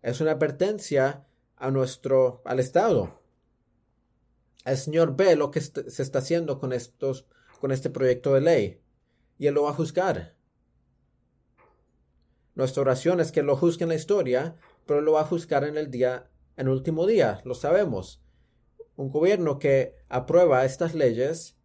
Es 0.00 0.22
una 0.22 0.32
advertencia 0.32 1.26
a 1.56 1.70
nuestro, 1.70 2.40
al 2.46 2.60
Estado. 2.60 3.20
El 4.64 4.78
Señor 4.78 5.16
ve 5.16 5.36
lo 5.36 5.50
que 5.50 5.60
se 5.60 6.02
está 6.02 6.20
haciendo 6.20 6.58
con 6.58 6.72
estos, 6.72 7.26
con 7.60 7.70
este 7.70 7.90
proyecto 7.90 8.32
de 8.32 8.40
ley. 8.40 8.80
Y 9.36 9.46
Él 9.46 9.54
lo 9.54 9.64
va 9.64 9.70
a 9.70 9.74
juzgar. 9.74 10.34
Nuestra 12.54 12.80
oración 12.80 13.20
es 13.20 13.32
que 13.32 13.42
lo 13.42 13.56
juzgue 13.56 13.82
en 13.82 13.90
la 13.90 13.96
historia, 13.96 14.56
pero 14.86 15.02
lo 15.02 15.12
va 15.12 15.22
a 15.22 15.26
juzgar 15.26 15.64
en 15.64 15.76
el 15.76 15.90
día, 15.90 16.30
en 16.56 16.68
el 16.68 16.72
último 16.72 17.04
día, 17.06 17.42
lo 17.44 17.54
sabemos 17.54 18.23
un 18.96 19.10
gobierno 19.10 19.58
que 19.58 19.96
aprueba 20.08 20.64
estas 20.64 20.94
leyes 20.94 21.56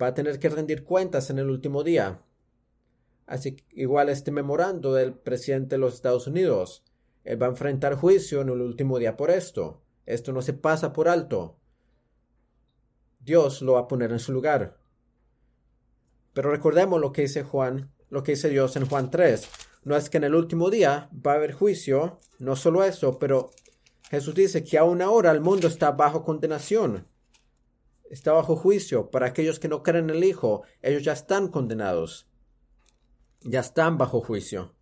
va 0.00 0.08
a 0.08 0.14
tener 0.14 0.38
que 0.38 0.48
rendir 0.48 0.84
cuentas 0.84 1.30
en 1.30 1.38
el 1.38 1.48
último 1.48 1.82
día. 1.82 2.22
Así 3.26 3.56
que 3.56 3.64
igual 3.70 4.08
este 4.08 4.30
memorando 4.30 4.94
del 4.94 5.14
presidente 5.14 5.76
de 5.76 5.80
los 5.80 5.94
Estados 5.94 6.26
Unidos. 6.26 6.84
Él 7.24 7.42
va 7.42 7.46
a 7.46 7.50
enfrentar 7.50 7.94
juicio 7.94 8.40
en 8.40 8.50
el 8.50 8.60
último 8.60 8.98
día 8.98 9.16
por 9.16 9.30
esto. 9.30 9.82
Esto 10.04 10.32
no 10.32 10.42
se 10.42 10.52
pasa 10.52 10.92
por 10.92 11.08
alto. 11.08 11.58
Dios 13.18 13.62
lo 13.62 13.72
va 13.72 13.80
a 13.80 13.88
poner 13.88 14.12
en 14.12 14.20
su 14.20 14.32
lugar. 14.32 14.78
Pero 16.32 16.50
recordemos 16.50 17.00
lo 17.00 17.12
que 17.12 17.22
dice 17.22 17.42
Juan, 17.42 17.90
lo 18.10 18.22
que 18.22 18.32
dice 18.32 18.48
Dios 18.48 18.76
en 18.76 18.86
Juan 18.86 19.10
3. 19.10 19.48
No 19.82 19.96
es 19.96 20.08
que 20.10 20.18
en 20.18 20.24
el 20.24 20.34
último 20.34 20.70
día 20.70 21.10
va 21.26 21.32
a 21.32 21.36
haber 21.36 21.52
juicio, 21.52 22.20
no 22.38 22.54
solo 22.54 22.84
eso, 22.84 23.18
pero 23.18 23.50
Jesús 24.10 24.34
dice 24.34 24.62
que 24.62 24.78
aún 24.78 25.02
ahora 25.02 25.32
el 25.32 25.40
mundo 25.40 25.66
está 25.66 25.90
bajo 25.92 26.24
condenación, 26.24 27.08
está 28.08 28.32
bajo 28.32 28.54
juicio. 28.54 29.10
Para 29.10 29.26
aquellos 29.26 29.58
que 29.58 29.68
no 29.68 29.82
creen 29.82 30.10
en 30.10 30.16
el 30.16 30.24
Hijo, 30.24 30.62
ellos 30.80 31.02
ya 31.02 31.12
están 31.12 31.48
condenados, 31.48 32.28
ya 33.40 33.60
están 33.60 33.98
bajo 33.98 34.20
juicio. 34.20 34.74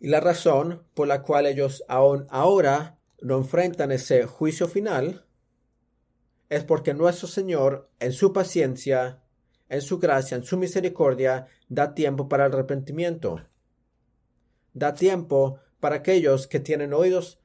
Y 0.00 0.08
la 0.08 0.20
razón 0.20 0.84
por 0.94 1.06
la 1.06 1.22
cual 1.22 1.46
ellos 1.46 1.84
aún 1.88 2.26
ahora 2.28 2.98
no 3.20 3.38
enfrentan 3.38 3.92
ese 3.92 4.26
juicio 4.26 4.68
final 4.68 5.26
es 6.48 6.64
porque 6.64 6.92
nuestro 6.92 7.26
Señor, 7.26 7.90
en 8.00 8.12
su 8.12 8.32
paciencia, 8.32 9.22
en 9.68 9.80
su 9.80 9.98
gracia, 9.98 10.36
en 10.36 10.44
su 10.44 10.58
misericordia, 10.58 11.46
da 11.68 11.94
tiempo 11.94 12.28
para 12.28 12.46
el 12.46 12.52
arrepentimiento. 12.52 13.40
Da 14.72 14.94
tiempo 14.94 15.60
para 15.80 15.96
aquellos 15.96 16.46
que 16.46 16.60
tienen 16.60 16.92
oídos 16.92 17.40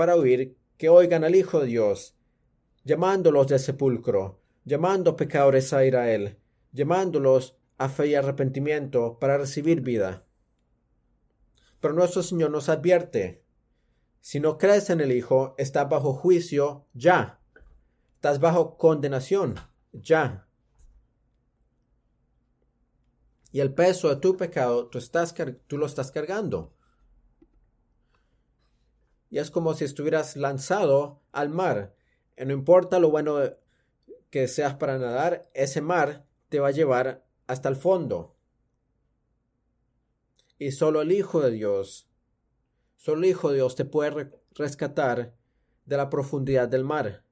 para 0.00 0.16
oír 0.16 0.56
que 0.78 0.88
oigan 0.88 1.24
al 1.24 1.34
Hijo 1.34 1.60
de 1.60 1.66
Dios, 1.66 2.16
llamándolos 2.84 3.48
del 3.48 3.58
sepulcro, 3.58 4.40
llamando 4.64 5.14
pecadores 5.14 5.74
a 5.74 5.84
Israel, 5.84 6.38
llamándolos 6.72 7.58
a 7.76 7.90
fe 7.90 8.06
y 8.06 8.14
arrepentimiento 8.14 9.18
para 9.18 9.36
recibir 9.36 9.82
vida. 9.82 10.24
Pero 11.80 11.92
nuestro 11.92 12.22
Señor 12.22 12.50
nos 12.50 12.70
advierte, 12.70 13.44
si 14.22 14.40
no 14.40 14.56
crees 14.56 14.88
en 14.88 15.02
el 15.02 15.12
Hijo, 15.12 15.54
estás 15.58 15.86
bajo 15.90 16.14
juicio 16.14 16.86
ya, 16.94 17.42
estás 18.14 18.40
bajo 18.40 18.78
condenación 18.78 19.56
ya. 19.92 20.48
Y 23.52 23.60
el 23.60 23.74
peso 23.74 24.08
de 24.08 24.16
tu 24.16 24.38
pecado 24.38 24.86
tú, 24.86 24.98
lo 25.76 25.84
estás 25.84 26.10
cargando 26.10 26.72
y 29.30 29.38
es 29.38 29.50
como 29.50 29.74
si 29.74 29.84
estuvieras 29.84 30.36
lanzado 30.36 31.22
al 31.32 31.48
mar. 31.48 31.94
Y 32.36 32.44
no 32.44 32.52
importa 32.52 32.98
lo 32.98 33.10
bueno 33.10 33.38
que 34.30 34.48
seas 34.48 34.74
para 34.74 34.98
nadar, 34.98 35.48
ese 35.54 35.80
mar 35.80 36.26
te 36.48 36.60
va 36.60 36.68
a 36.68 36.72
llevar 36.72 37.24
hasta 37.46 37.68
el 37.68 37.76
fondo. 37.76 38.36
Y 40.58 40.72
solo 40.72 41.00
el 41.00 41.12
Hijo 41.12 41.40
de 41.40 41.52
Dios, 41.52 42.08
solo 42.96 43.22
el 43.22 43.30
Hijo 43.30 43.50
de 43.50 43.56
Dios 43.56 43.76
te 43.76 43.84
puede 43.84 44.30
rescatar 44.52 45.34
de 45.86 45.96
la 45.96 46.10
profundidad 46.10 46.68
del 46.68 46.84
mar. 46.84 47.24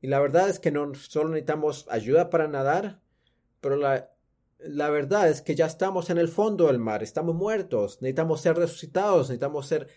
Y 0.00 0.08
la 0.08 0.20
verdad 0.20 0.48
es 0.48 0.58
que 0.58 0.70
no 0.70 0.94
solo 0.94 1.30
necesitamos 1.30 1.86
ayuda 1.88 2.28
para 2.28 2.48
nadar, 2.48 3.00
pero 3.60 3.76
la, 3.76 4.11
la 4.64 4.90
verdad 4.90 5.28
es 5.28 5.42
que 5.42 5.54
ya 5.54 5.66
estamos 5.66 6.10
en 6.10 6.18
el 6.18 6.28
fondo 6.28 6.66
del 6.66 6.78
mar, 6.78 7.02
estamos 7.02 7.34
muertos, 7.34 8.00
necesitamos 8.00 8.40
ser 8.40 8.56
resucitados, 8.56 9.28
necesitamos 9.28 9.66
ser 9.66 9.88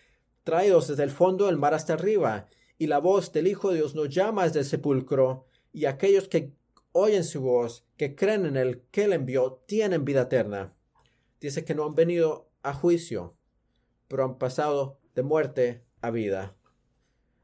traídos 0.44 0.88
desde 0.88 1.04
el 1.04 1.10
fondo 1.10 1.46
del 1.46 1.58
mar 1.58 1.74
hasta 1.74 1.94
arriba. 1.94 2.48
Y 2.78 2.88
la 2.88 2.98
voz 2.98 3.32
del 3.32 3.46
Hijo 3.46 3.70
de 3.70 3.76
Dios 3.76 3.94
nos 3.94 4.10
llama 4.10 4.44
desde 4.44 4.60
el 4.60 4.64
sepulcro, 4.64 5.46
y 5.72 5.86
aquellos 5.86 6.28
que 6.28 6.52
oyen 6.92 7.24
su 7.24 7.40
voz, 7.40 7.86
que 7.96 8.14
creen 8.14 8.46
en 8.46 8.56
el 8.56 8.82
que 8.90 9.04
él 9.04 9.12
envió, 9.12 9.62
tienen 9.66 10.04
vida 10.04 10.22
eterna. 10.22 10.74
Dice 11.40 11.64
que 11.64 11.74
no 11.74 11.84
han 11.84 11.94
venido 11.94 12.50
a 12.62 12.72
juicio, 12.72 13.36
pero 14.08 14.24
han 14.24 14.38
pasado 14.38 14.98
de 15.14 15.22
muerte 15.22 15.84
a 16.00 16.10
vida. 16.10 16.56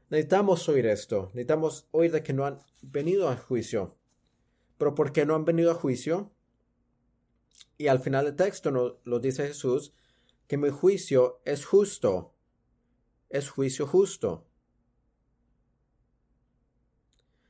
Necesitamos 0.09 0.67
oír 0.69 0.85
esto, 0.85 1.31
necesitamos 1.33 1.87
oír 1.91 2.11
de 2.11 2.21
que 2.21 2.33
no 2.33 2.45
han 2.45 2.59
venido 2.81 3.29
a 3.29 3.37
juicio. 3.37 3.97
Pero 4.77 4.95
¿por 4.95 5.11
qué 5.11 5.25
no 5.25 5.35
han 5.35 5.45
venido 5.45 5.71
a 5.71 5.75
juicio? 5.75 6.32
Y 7.83 7.89
al 7.89 7.99
final 7.99 8.23
del 8.23 8.37
texto 8.37 8.71
nos 8.71 8.93
lo 9.03 9.19
dice 9.19 9.45
Jesús, 9.45 9.93
que 10.47 10.55
mi 10.55 10.69
juicio 10.69 11.41
es 11.43 11.65
justo, 11.65 12.33
es 13.27 13.49
juicio 13.49 13.85
justo. 13.85 14.47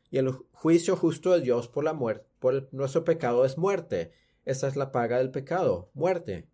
Y 0.09 0.17
el 0.17 0.31
juicio 0.51 0.95
justo 0.95 1.33
de 1.33 1.41
Dios 1.41 1.67
por 1.67 1.83
la 1.83 1.93
muerte, 1.93 2.25
por 2.39 2.67
nuestro 2.73 3.03
pecado 3.03 3.45
es 3.45 3.59
muerte. 3.59 4.11
Esa 4.43 4.67
es 4.67 4.75
la 4.75 4.91
paga 4.91 5.19
del 5.19 5.29
pecado, 5.29 5.91
muerte. 5.93 6.49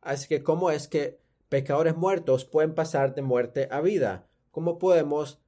Así 0.00 0.26
que, 0.26 0.42
¿cómo 0.42 0.72
es 0.72 0.88
que 0.88 1.20
pecadores 1.48 1.94
muertos 1.94 2.44
pueden 2.44 2.74
pasar 2.74 3.14
de 3.14 3.22
muerte 3.22 3.68
a 3.70 3.80
vida? 3.80 4.28
¿Cómo 4.50 4.80
podemos, 4.80 5.40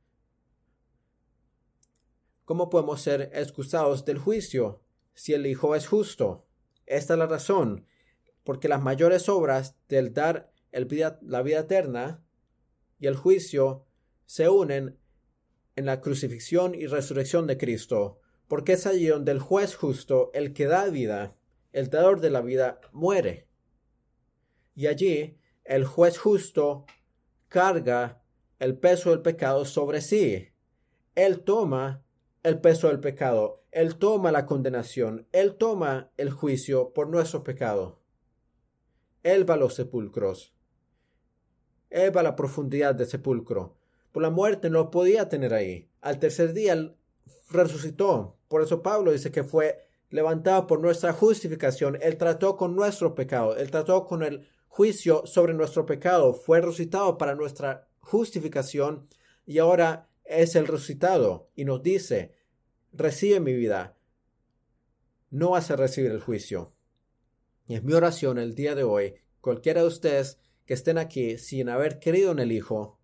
cómo 2.45 2.71
podemos 2.71 3.03
ser 3.03 3.33
excusados 3.35 4.05
del 4.05 4.19
juicio 4.19 4.83
si 5.15 5.35
el 5.35 5.47
Hijo 5.47 5.75
es 5.75 5.89
justo? 5.89 6.46
Esta 6.87 7.15
es 7.15 7.19
la 7.19 7.27
razón, 7.27 7.87
porque 8.45 8.69
las 8.69 8.81
mayores 8.81 9.29
obras 9.29 9.77
del 9.89 10.15
dar 10.15 10.53
el 10.73 10.87
vida, 10.87 11.19
la 11.23 11.43
vida 11.43 11.61
eterna 11.61 12.25
y 12.99 13.07
el 13.07 13.17
juicio 13.17 13.85
se 14.25 14.49
unen 14.49 14.99
en 15.75 15.87
la 15.87 16.01
crucifixión 16.01 16.75
y 16.75 16.87
resurrección 16.87 17.47
de 17.47 17.59
Cristo, 17.59 18.21
porque 18.49 18.75
es 18.75 18.87
allí 18.87 19.07
donde 19.07 19.33
el 19.33 19.41
juez 19.41 19.75
justo, 19.75 20.31
el 20.33 20.53
que 20.53 20.67
da 20.67 20.87
vida, 20.87 21.37
el 21.73 21.91
dador 21.91 22.21
de 22.21 22.31
la 22.31 22.41
vida, 22.41 22.81
muere. 22.93 23.49
Y 24.75 24.87
allí 24.87 25.39
el 25.65 25.85
juez 25.85 26.19
justo 26.19 26.87
carga 27.49 28.23
el 28.59 28.79
peso 28.79 29.11
del 29.11 29.23
pecado 29.23 29.65
sobre 29.65 30.01
sí. 30.01 30.49
Él 31.15 31.41
toma 31.41 32.06
el 32.47 32.61
peso 32.61 32.89
del 32.89 33.01
pecado, 33.01 33.65
Él 33.73 33.97
toma 33.97 34.33
la 34.33 34.47
condenación, 34.47 35.27
Él 35.33 35.57
toma 35.57 36.11
el 36.17 36.31
juicio 36.31 36.93
por 36.93 37.09
nuestro 37.09 37.43
pecado. 37.43 38.01
Él 39.23 39.49
va 39.49 39.55
a 39.55 39.59
los 39.59 39.75
sepulcros. 39.75 40.55
Él 41.91 42.17
va 42.17 42.21
a 42.21 42.25
la 42.25 42.37
profundidad 42.37 42.95
del 42.95 43.07
sepulcro 43.07 43.77
por 44.17 44.23
la 44.23 44.31
muerte 44.31 44.71
no 44.71 44.91
podía 44.91 45.29
tener 45.29 45.53
ahí. 45.53 45.91
Al 46.01 46.19
tercer 46.19 46.55
día 46.55 46.91
resucitó. 47.51 48.39
Por 48.49 48.63
eso 48.63 48.81
Pablo 48.83 49.13
dice 49.13 49.31
que 49.31 49.45
fue 49.45 49.79
levantado 50.09 50.67
por 50.67 50.81
nuestra 50.81 51.13
justificación. 51.13 51.99
Él 52.01 52.17
trató 52.17 52.57
con 52.57 52.75
nuestro 52.75 53.15
pecado. 53.15 53.59
Él 53.59 53.71
trató 53.71 54.07
con 54.07 54.23
el 54.23 54.49
juicio 54.69 55.27
sobre 55.27 55.53
nuestro 55.53 55.85
pecado. 55.85 56.33
Fue 56.33 56.63
resucitado 56.63 57.19
para 57.19 57.35
nuestra 57.35 57.89
justificación 58.01 59.07
y 59.45 59.59
ahora 59.59 60.09
es 60.25 60.57
el 60.57 60.67
resucitado 60.67 61.51
y 61.55 61.67
nos 61.67 61.83
dice, 61.83 62.33
recibe 62.97 63.41
mi 63.41 63.53
vida. 63.53 63.97
No 65.31 65.51
vas 65.51 65.71
a 65.71 65.77
recibir 65.77 66.11
el 66.11 66.21
juicio. 66.21 66.73
Y 67.67 67.75
es 67.75 67.83
mi 67.83 67.93
oración 67.93 68.39
el 68.39 68.55
día 68.55 68.75
de 68.75 68.85
hoy, 68.85 69.15
cualquiera 69.41 69.83
de 69.83 69.89
ustedes 69.89 70.39
que 70.65 70.75
estén 70.75 70.99
aquí 70.99 71.39
sin 71.39 71.69
haber 71.69 72.01
creído 72.01 72.33
en 72.33 72.39
el 72.39 72.53
Hijo, 72.53 72.97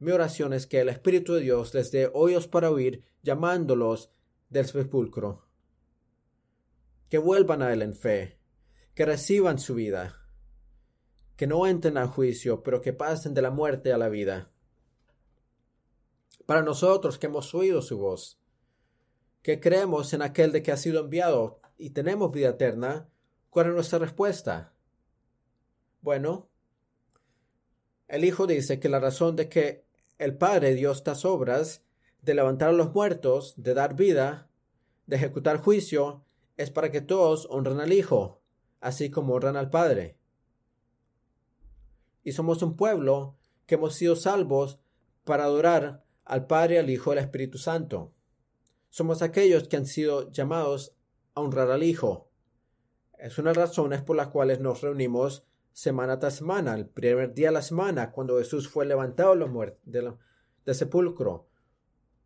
mi 0.00 0.12
oración 0.12 0.54
es 0.54 0.66
que 0.66 0.80
el 0.80 0.88
Espíritu 0.88 1.34
de 1.34 1.42
Dios 1.42 1.74
les 1.74 1.92
dé 1.92 2.10
oídos 2.14 2.48
para 2.48 2.70
oír, 2.70 3.04
llamándolos 3.22 4.10
del 4.48 4.66
sepulcro. 4.66 5.46
Que 7.10 7.18
vuelvan 7.18 7.60
a 7.60 7.70
Él 7.70 7.82
en 7.82 7.94
fe, 7.94 8.38
que 8.94 9.04
reciban 9.04 9.58
su 9.58 9.74
vida, 9.74 10.26
que 11.36 11.46
no 11.46 11.66
entren 11.66 11.98
al 11.98 12.08
juicio, 12.08 12.62
pero 12.62 12.80
que 12.80 12.94
pasen 12.94 13.34
de 13.34 13.42
la 13.42 13.50
muerte 13.50 13.92
a 13.92 13.98
la 13.98 14.08
vida. 14.08 14.50
Para 16.46 16.62
nosotros 16.62 17.18
que 17.18 17.26
hemos 17.26 17.54
oído 17.54 17.82
su 17.82 17.98
voz, 17.98 18.39
que 19.42 19.60
creemos 19.60 20.12
en 20.12 20.22
aquel 20.22 20.52
de 20.52 20.62
que 20.62 20.72
ha 20.72 20.76
sido 20.76 21.00
enviado 21.00 21.60
y 21.78 21.90
tenemos 21.90 22.30
vida 22.30 22.50
eterna, 22.50 23.08
¿cuál 23.48 23.68
es 23.68 23.74
nuestra 23.74 23.98
respuesta? 23.98 24.74
Bueno, 26.02 26.48
el 28.08 28.24
Hijo 28.24 28.46
dice 28.46 28.80
que 28.80 28.88
la 28.88 29.00
razón 29.00 29.36
de 29.36 29.48
que 29.48 29.84
el 30.18 30.36
Padre 30.36 30.74
dio 30.74 30.90
estas 30.90 31.24
obras 31.24 31.84
de 32.22 32.34
levantar 32.34 32.70
a 32.70 32.72
los 32.72 32.92
muertos, 32.92 33.54
de 33.56 33.72
dar 33.72 33.96
vida, 33.96 34.50
de 35.06 35.16
ejecutar 35.16 35.58
juicio, 35.58 36.24
es 36.56 36.70
para 36.70 36.90
que 36.90 37.00
todos 37.00 37.46
honren 37.50 37.80
al 37.80 37.92
Hijo, 37.92 38.42
así 38.80 39.10
como 39.10 39.34
honran 39.34 39.56
al 39.56 39.70
Padre. 39.70 40.18
Y 42.22 42.32
somos 42.32 42.62
un 42.62 42.76
pueblo 42.76 43.36
que 43.66 43.76
hemos 43.76 43.94
sido 43.94 44.16
salvos 44.16 44.78
para 45.24 45.44
adorar 45.44 46.04
al 46.24 46.46
Padre, 46.46 46.78
al 46.78 46.90
Hijo 46.90 47.10
y 47.10 47.12
al 47.12 47.24
Espíritu 47.24 47.56
Santo. 47.56 48.12
Somos 48.90 49.22
aquellos 49.22 49.68
que 49.68 49.76
han 49.76 49.86
sido 49.86 50.32
llamados 50.32 50.96
a 51.34 51.40
honrar 51.40 51.70
al 51.70 51.84
Hijo. 51.84 52.28
Es 53.18 53.38
una 53.38 53.52
de 53.52 53.60
las 53.60 53.70
razones 53.70 54.02
por 54.02 54.16
las 54.16 54.28
cuales 54.28 54.58
nos 54.58 54.80
reunimos 54.80 55.44
semana 55.72 56.18
tras 56.18 56.34
semana, 56.34 56.74
el 56.74 56.86
primer 56.86 57.32
día 57.32 57.48
de 57.48 57.54
la 57.54 57.62
semana, 57.62 58.10
cuando 58.10 58.38
Jesús 58.38 58.68
fue 58.68 58.86
levantado 58.86 59.36
del 59.84 60.14
de 60.64 60.74
sepulcro, 60.74 61.46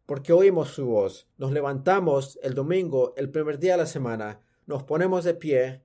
porque 0.07 0.33
oímos 0.33 0.71
su 0.71 0.87
voz. 0.87 1.29
Nos 1.37 1.53
levantamos 1.53 2.39
el 2.43 2.55
domingo, 2.55 3.13
el 3.19 3.31
primer 3.31 3.59
día 3.59 3.73
de 3.73 3.79
la 3.79 3.87
semana, 3.87 4.41
nos 4.67 4.85
ponemos 4.85 5.25
de 5.25 5.35
pie 5.35 5.83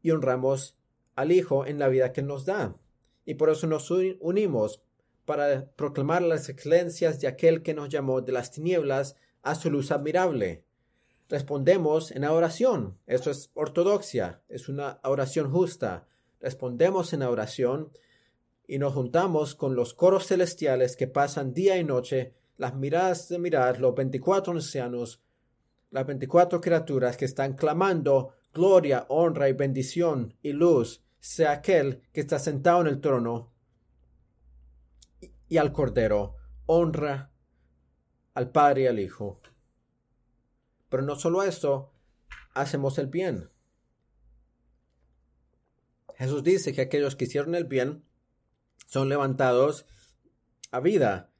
y 0.00 0.12
honramos 0.12 0.78
al 1.16 1.32
Hijo 1.32 1.66
en 1.66 1.80
la 1.80 1.88
vida 1.88 2.12
que 2.12 2.22
nos 2.22 2.44
da. 2.44 2.76
Y 3.24 3.34
por 3.34 3.50
eso 3.50 3.66
nos 3.66 3.90
unimos 3.90 4.80
para 5.24 5.68
proclamar 5.72 6.22
las 6.22 6.48
excelencias 6.48 7.20
de 7.20 7.26
aquel 7.26 7.62
que 7.62 7.74
nos 7.74 7.88
llamó 7.88 8.20
de 8.20 8.32
las 8.32 8.52
tinieblas 8.52 9.16
a 9.42 9.54
su 9.54 9.70
luz 9.70 9.90
admirable. 9.90 10.64
Respondemos 11.28 12.10
en 12.10 12.24
oración. 12.24 12.98
Eso 13.06 13.30
es 13.30 13.50
ortodoxia, 13.54 14.42
es 14.48 14.68
una 14.68 15.00
oración 15.02 15.50
justa 15.50 16.06
respondemos 16.40 17.12
en 17.12 17.22
oración 17.22 17.90
y 18.66 18.78
nos 18.78 18.94
juntamos 18.94 19.54
con 19.54 19.74
los 19.74 19.94
coros 19.94 20.26
celestiales 20.26 20.96
que 20.96 21.06
pasan 21.06 21.54
día 21.54 21.78
y 21.78 21.84
noche, 21.84 22.34
las 22.56 22.74
miradas 22.74 23.28
de 23.28 23.38
mirar, 23.38 23.80
los 23.80 23.94
veinticuatro 23.94 24.52
ancianos, 24.52 25.22
las 25.90 26.06
veinticuatro 26.06 26.60
criaturas 26.60 27.16
que 27.16 27.24
están 27.24 27.54
clamando 27.54 28.34
gloria, 28.52 29.06
honra 29.08 29.48
y 29.48 29.52
bendición 29.52 30.34
y 30.42 30.52
luz 30.52 31.02
sea 31.20 31.52
aquel 31.52 32.02
que 32.12 32.20
está 32.20 32.38
sentado 32.38 32.80
en 32.82 32.88
el 32.88 33.00
trono 33.00 33.52
y 35.48 35.56
al 35.56 35.72
Cordero, 35.72 36.36
honra 36.66 37.32
al 38.38 38.52
Padre 38.52 38.82
y 38.82 38.86
al 38.86 39.00
Hijo. 39.00 39.40
Pero 40.88 41.02
no 41.02 41.16
solo 41.16 41.42
eso, 41.42 41.92
hacemos 42.54 42.96
el 42.98 43.08
bien. 43.08 43.50
Jesús 46.14 46.44
dice 46.44 46.72
que 46.72 46.82
aquellos 46.82 47.16
que 47.16 47.24
hicieron 47.24 47.56
el 47.56 47.64
bien 47.64 48.04
son 48.86 49.08
levantados 49.08 49.86
a 50.70 50.78
vida, 50.78 51.32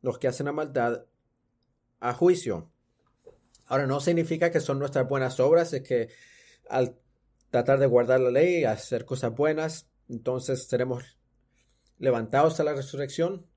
los 0.00 0.20
que 0.20 0.28
hacen 0.28 0.46
la 0.46 0.52
maldad 0.52 1.06
a 1.98 2.14
juicio. 2.14 2.70
Ahora 3.66 3.88
no 3.88 3.98
significa 3.98 4.52
que 4.52 4.60
son 4.60 4.78
nuestras 4.78 5.08
buenas 5.08 5.40
obras, 5.40 5.72
es 5.72 5.82
que 5.82 6.10
al 6.70 6.96
tratar 7.50 7.80
de 7.80 7.86
guardar 7.86 8.20
la 8.20 8.30
ley, 8.30 8.62
hacer 8.62 9.04
cosas 9.04 9.34
buenas, 9.34 9.90
entonces 10.08 10.68
seremos 10.68 11.18
levantados 11.98 12.60
a 12.60 12.62
la 12.62 12.74
resurrección. 12.74 13.48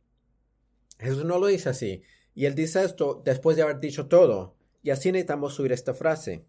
Jesús 0.98 1.24
no 1.24 1.38
lo 1.38 1.46
dice 1.46 1.70
así. 1.70 2.04
Y 2.34 2.46
él 2.46 2.56
dice 2.56 2.84
esto 2.84 3.22
después 3.24 3.58
de 3.58 3.64
haber 3.64 3.80
dicho 3.80 4.08
todo. 4.08 4.56
Y 4.84 4.90
así 4.90 5.12
necesitamos 5.12 5.54
subir 5.54 5.72
esta 5.72 5.94
frase. 5.94 6.46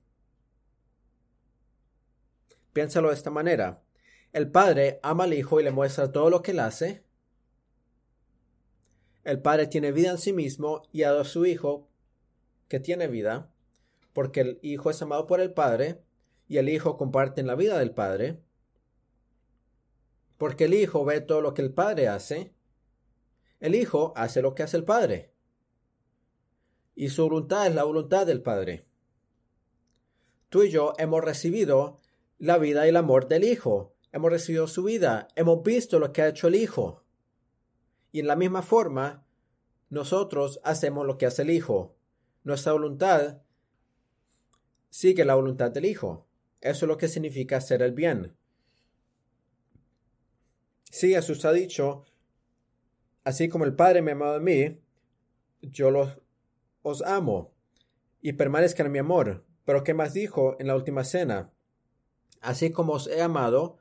Piénsalo 2.73 3.09
de 3.09 3.15
esta 3.15 3.31
manera. 3.31 3.83
El 4.33 4.51
padre 4.51 4.99
ama 5.03 5.25
al 5.25 5.35
hijo 5.35 5.61
y 5.61 5.65
le 5.65 5.71
muestra 5.71 6.11
todo 6.13 6.31
lo 6.31 6.43
que 6.43 6.53
él 6.53 6.61
hace. 6.61 7.05
El 9.25 9.41
padre 9.41 9.67
tiene 9.67 9.93
vida 9.93 10.11
en 10.11 10.19
sí 10.19 10.33
mismo 10.33 10.83
y 10.91 11.03
a 11.03 11.23
su 11.25 11.47
hijo 11.47 11.89
que 12.69 12.81
tiene 12.81 13.07
vida, 13.07 13.53
porque 14.13 14.41
el 14.41 14.59
hijo 14.63 14.91
es 14.91 15.01
amado 15.03 15.27
por 15.27 15.41
el 15.41 15.53
padre 15.53 16.03
y 16.49 16.57
el 16.57 16.69
hijo 16.69 16.97
comparte 16.97 17.41
en 17.41 17.47
la 17.47 17.55
vida 17.55 17.79
del 17.79 17.93
padre. 17.93 18.41
Porque 20.39 20.65
el 20.65 20.75
hijo 20.75 21.05
ve 21.05 21.21
todo 21.21 21.41
lo 21.41 21.55
que 21.55 21.63
el 21.63 21.73
padre 21.73 22.09
hace 22.09 22.53
El 23.61 23.77
Hijo 23.77 24.13
hace 24.17 24.43
lo 24.43 24.57
que 24.57 24.65
hace 24.65 24.77
el 24.77 24.85
Padre. 24.85 25.32
Y 26.95 27.09
su 27.09 27.23
voluntad 27.23 27.67
es 27.67 27.75
la 27.75 27.85
voluntad 27.85 28.27
del 28.27 28.43
Padre. 28.43 28.87
Tú 30.49 30.63
y 30.63 30.71
yo 30.71 30.93
hemos 30.99 31.25
recibido 31.25 31.99
la 32.39 32.59
vida 32.59 32.85
y 32.85 32.91
el 32.91 32.97
amor 32.97 33.29
del 33.29 33.45
Hijo. 33.45 33.95
Hemos 34.13 34.31
recibido 34.31 34.67
su 34.67 34.83
vida. 34.83 35.29
Hemos 35.35 35.63
visto 35.63 35.99
lo 35.99 36.13
que 36.13 36.23
ha 36.23 36.29
hecho 36.29 36.49
el 36.49 36.57
Hijo. 36.57 37.03
Y 38.13 38.21
en 38.21 38.27
la 38.27 38.37
misma 38.37 38.63
forma, 38.63 39.25
nosotros 39.89 40.61
hacemos 40.65 41.07
lo 41.07 41.17
que 41.17 41.27
hace 41.27 41.43
el 41.43 41.51
Hijo. 41.51 41.95
Nuestra 42.45 42.73
voluntad 42.73 43.43
sigue 44.91 45.25
la 45.25 45.35
voluntad 45.35 45.71
del 45.71 45.87
Hijo. 45.87 46.27
Eso 46.61 46.85
es 46.85 46.89
lo 46.89 46.99
que 46.99 47.09
significa 47.09 47.57
hacer 47.57 47.83
el 47.83 47.93
bien. 47.93 48.37
Sí, 50.91 51.15
Jesús 51.15 51.45
ha 51.47 51.53
dicho, 51.53 52.05
así 53.25 53.49
como 53.49 53.65
el 53.65 53.75
Padre 53.75 54.03
me 54.03 54.13
amado 54.13 54.35
a 54.35 54.41
mí, 54.41 54.79
yo 55.63 55.91
los, 55.91 56.19
os 56.83 57.03
amo 57.03 57.53
y 58.21 58.35
permanezcan 58.35 58.87
en 58.87 58.93
mi 58.93 58.99
amor. 58.99 59.45
Pero 59.65 59.85
¿qué 59.85 59.95
más 59.95 60.13
dijo 60.13 60.57
en 60.59 60.67
la 60.67 60.77
última 60.77 61.05
cena? 61.05 61.53
Así 62.41 62.71
como 62.71 62.95
os 62.95 63.07
he 63.07 63.23
amado, 63.23 63.79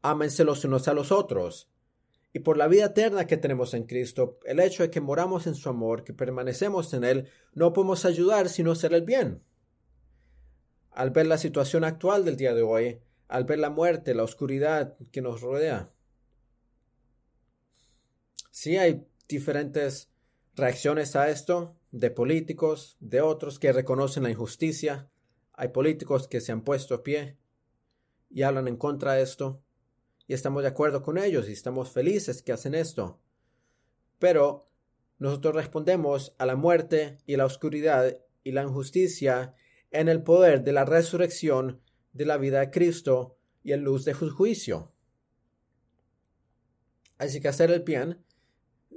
ámense 0.00 0.44
los 0.44 0.64
unos 0.64 0.88
a 0.88 0.94
los 0.94 1.12
otros. 1.12 1.70
Y 2.32 2.38
por 2.38 2.56
la 2.56 2.66
vida 2.66 2.86
eterna 2.86 3.26
que 3.26 3.36
tenemos 3.36 3.74
en 3.74 3.84
Cristo, 3.84 4.38
el 4.44 4.58
hecho 4.60 4.82
de 4.82 4.90
que 4.90 5.02
moramos 5.02 5.46
en 5.46 5.54
su 5.54 5.68
amor, 5.68 6.02
que 6.02 6.14
permanecemos 6.14 6.94
en 6.94 7.04
Él, 7.04 7.28
no 7.52 7.74
podemos 7.74 8.06
ayudar 8.06 8.48
sino 8.48 8.72
hacer 8.72 8.94
el 8.94 9.02
bien. 9.02 9.42
Al 10.90 11.10
ver 11.10 11.26
la 11.26 11.36
situación 11.36 11.84
actual 11.84 12.24
del 12.24 12.36
día 12.36 12.54
de 12.54 12.62
hoy, 12.62 13.00
al 13.28 13.44
ver 13.44 13.58
la 13.58 13.70
muerte, 13.70 14.14
la 14.14 14.22
oscuridad 14.22 14.96
que 15.10 15.20
nos 15.20 15.42
rodea. 15.42 15.90
Sí 18.50 18.78
hay 18.78 19.06
diferentes 19.28 20.10
reacciones 20.54 21.16
a 21.16 21.28
esto, 21.30 21.76
de 21.92 22.10
políticos, 22.10 22.96
de 23.00 23.20
otros 23.20 23.58
que 23.58 23.72
reconocen 23.72 24.24
la 24.24 24.30
injusticia. 24.30 25.08
Hay 25.52 25.68
políticos 25.68 26.26
que 26.26 26.40
se 26.40 26.50
han 26.50 26.64
puesto 26.64 26.94
a 26.94 27.02
pie 27.02 27.38
y 28.30 28.42
hablan 28.42 28.66
en 28.66 28.76
contra 28.76 29.12
de 29.12 29.22
esto. 29.22 29.62
Y 30.26 30.34
estamos 30.34 30.62
de 30.62 30.68
acuerdo 30.68 31.02
con 31.02 31.18
ellos 31.18 31.48
y 31.48 31.52
estamos 31.52 31.92
felices 31.92 32.42
que 32.42 32.52
hacen 32.52 32.74
esto. 32.74 33.20
Pero 34.18 34.70
nosotros 35.18 35.54
respondemos 35.54 36.34
a 36.38 36.46
la 36.46 36.56
muerte 36.56 37.18
y 37.26 37.36
la 37.36 37.44
oscuridad 37.44 38.18
y 38.42 38.52
la 38.52 38.62
injusticia 38.62 39.54
en 39.90 40.08
el 40.08 40.22
poder 40.22 40.64
de 40.64 40.72
la 40.72 40.84
resurrección 40.84 41.82
de 42.12 42.24
la 42.24 42.38
vida 42.38 42.60
de 42.60 42.70
Cristo 42.70 43.36
y 43.62 43.72
en 43.72 43.84
luz 43.84 44.04
de 44.04 44.14
su 44.14 44.30
juicio. 44.30 44.92
Así 47.18 47.40
que 47.40 47.48
hacer 47.48 47.70
el 47.70 47.82
bien, 47.82 48.24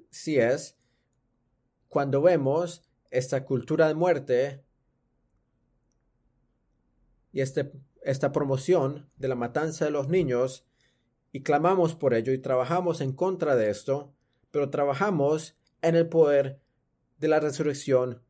si 0.10 0.40
es, 0.40 0.78
cuando 1.96 2.22
vemos 2.22 2.84
esta 3.10 3.46
cultura 3.46 3.88
de 3.88 3.94
muerte 3.94 4.66
y 7.32 7.40
este, 7.40 7.72
esta 8.02 8.34
promoción 8.34 9.10
de 9.16 9.30
la 9.30 9.36
matanza 9.36 9.86
de 9.86 9.92
los 9.92 10.10
niños, 10.10 10.66
y 11.32 11.42
clamamos 11.44 11.96
por 11.96 12.14
ello 12.14 12.34
y 12.34 12.38
trabajamos 12.38 13.00
en 13.00 13.14
contra 13.14 13.56
de 13.56 13.70
esto, 13.70 14.14
pero 14.52 14.70
trabajamos 14.70 15.56
en 15.82 15.96
el 15.96 16.10
poder 16.10 16.60
de 17.18 17.30
la 17.30 17.40
resurrección 17.40 18.22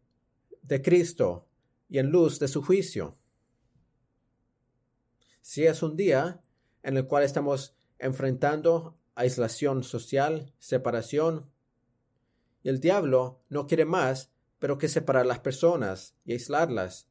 de 0.62 0.84
Cristo 0.84 1.48
y 1.90 1.98
en 1.98 2.12
luz 2.12 2.38
de 2.38 2.48
su 2.48 2.62
juicio. 2.62 3.18
Si 5.42 5.66
es 5.66 5.82
un 5.82 5.96
día 5.96 6.44
en 6.84 6.98
el 6.98 7.08
cual 7.08 7.24
estamos 7.24 7.76
enfrentando 7.98 8.96
aislación 9.16 9.84
social, 9.84 10.54
separación, 10.60 11.50
y 12.66 12.70
el 12.70 12.80
diablo 12.80 13.44
no 13.48 13.68
quiere 13.68 13.86
más 13.86 14.32
pero 14.58 14.80
que 14.80 14.88
separar 14.90 15.28
las 15.28 15.38
personas 15.38 16.16
y 16.26 16.32
aislarlas. 16.32 17.08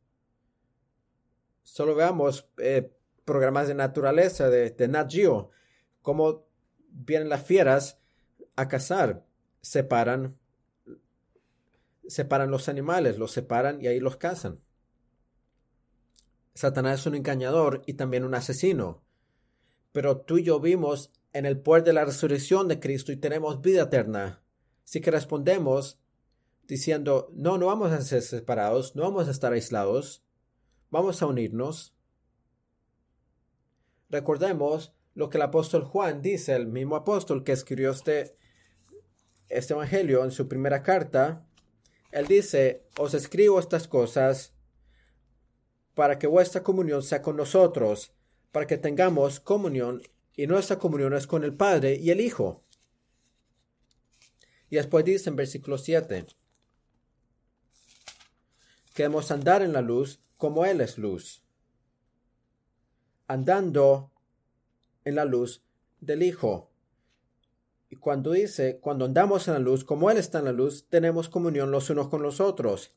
Solo 1.62 1.94
veamos 1.94 2.50
eh, 2.58 2.92
programas 3.24 3.68
de 3.68 3.74
naturaleza 3.74 4.50
de, 4.50 4.88
Nat 4.88 5.12
Geo, 5.12 5.50
cómo 6.02 6.48
vienen 6.88 7.28
las 7.28 7.44
fieras 7.44 8.00
a 8.56 8.66
cazar, 8.66 9.24
separan 9.60 10.36
separan 12.08 12.50
los 12.50 12.68
animales, 12.68 13.16
los 13.16 13.30
separan 13.30 13.80
y 13.80 13.86
ahí 13.86 14.00
los 14.00 14.16
cazan. 14.16 14.60
Satanás 16.54 17.00
es 17.00 17.06
un 17.06 17.14
engañador 17.14 17.82
y 17.86 17.94
también 17.94 18.24
un 18.24 18.34
asesino. 18.34 19.04
Pero 19.92 20.22
tú 20.22 20.38
y 20.38 20.42
yo 20.42 20.58
vimos 20.58 21.12
en 21.32 21.46
el 21.46 21.60
poder 21.60 21.84
de 21.84 21.92
la 21.92 22.04
resurrección 22.04 22.66
de 22.66 22.80
Cristo 22.80 23.12
y 23.12 23.16
tenemos 23.16 23.62
vida 23.62 23.84
eterna. 23.84 24.43
Si 24.84 25.00
que 25.00 25.10
respondemos 25.10 25.98
diciendo, 26.66 27.30
no, 27.34 27.58
no 27.58 27.66
vamos 27.66 27.92
a 27.92 28.00
ser 28.00 28.22
separados, 28.22 28.96
no 28.96 29.02
vamos 29.02 29.28
a 29.28 29.30
estar 29.30 29.52
aislados, 29.52 30.24
vamos 30.90 31.22
a 31.22 31.26
unirnos. 31.26 31.94
Recordemos 34.08 34.94
lo 35.14 35.30
que 35.30 35.38
el 35.38 35.42
apóstol 35.42 35.84
Juan 35.84 36.22
dice, 36.22 36.54
el 36.54 36.66
mismo 36.66 36.96
apóstol 36.96 37.44
que 37.44 37.52
escribió 37.52 37.90
este, 37.90 38.36
este 39.48 39.74
evangelio 39.74 40.24
en 40.24 40.30
su 40.30 40.48
primera 40.48 40.82
carta, 40.82 41.46
él 42.10 42.26
dice, 42.26 42.86
os 42.98 43.14
escribo 43.14 43.58
estas 43.58 43.88
cosas 43.88 44.54
para 45.94 46.18
que 46.18 46.26
vuestra 46.26 46.62
comunión 46.62 47.02
sea 47.02 47.22
con 47.22 47.36
nosotros, 47.36 48.12
para 48.52 48.66
que 48.66 48.78
tengamos 48.78 49.40
comunión, 49.40 50.02
y 50.36 50.46
nuestra 50.46 50.78
comunión 50.78 51.14
es 51.14 51.26
con 51.26 51.44
el 51.44 51.54
Padre 51.54 51.96
y 51.96 52.10
el 52.10 52.20
Hijo. 52.20 52.63
Y 54.74 54.76
después 54.76 55.04
dice 55.04 55.30
en 55.30 55.36
versículo 55.36 55.78
7, 55.78 56.26
queremos 58.92 59.30
andar 59.30 59.62
en 59.62 59.72
la 59.72 59.82
luz 59.82 60.18
como 60.36 60.64
Él 60.64 60.80
es 60.80 60.98
luz, 60.98 61.44
andando 63.28 64.10
en 65.04 65.14
la 65.14 65.26
luz 65.26 65.62
del 66.00 66.24
Hijo. 66.24 66.72
Y 67.88 67.94
cuando 67.94 68.32
dice, 68.32 68.80
cuando 68.80 69.04
andamos 69.04 69.46
en 69.46 69.54
la 69.54 69.60
luz, 69.60 69.84
como 69.84 70.10
Él 70.10 70.16
está 70.16 70.40
en 70.40 70.46
la 70.46 70.52
luz, 70.52 70.88
tenemos 70.88 71.28
comunión 71.28 71.70
los 71.70 71.88
unos 71.90 72.08
con 72.08 72.24
los 72.24 72.40
otros. 72.40 72.96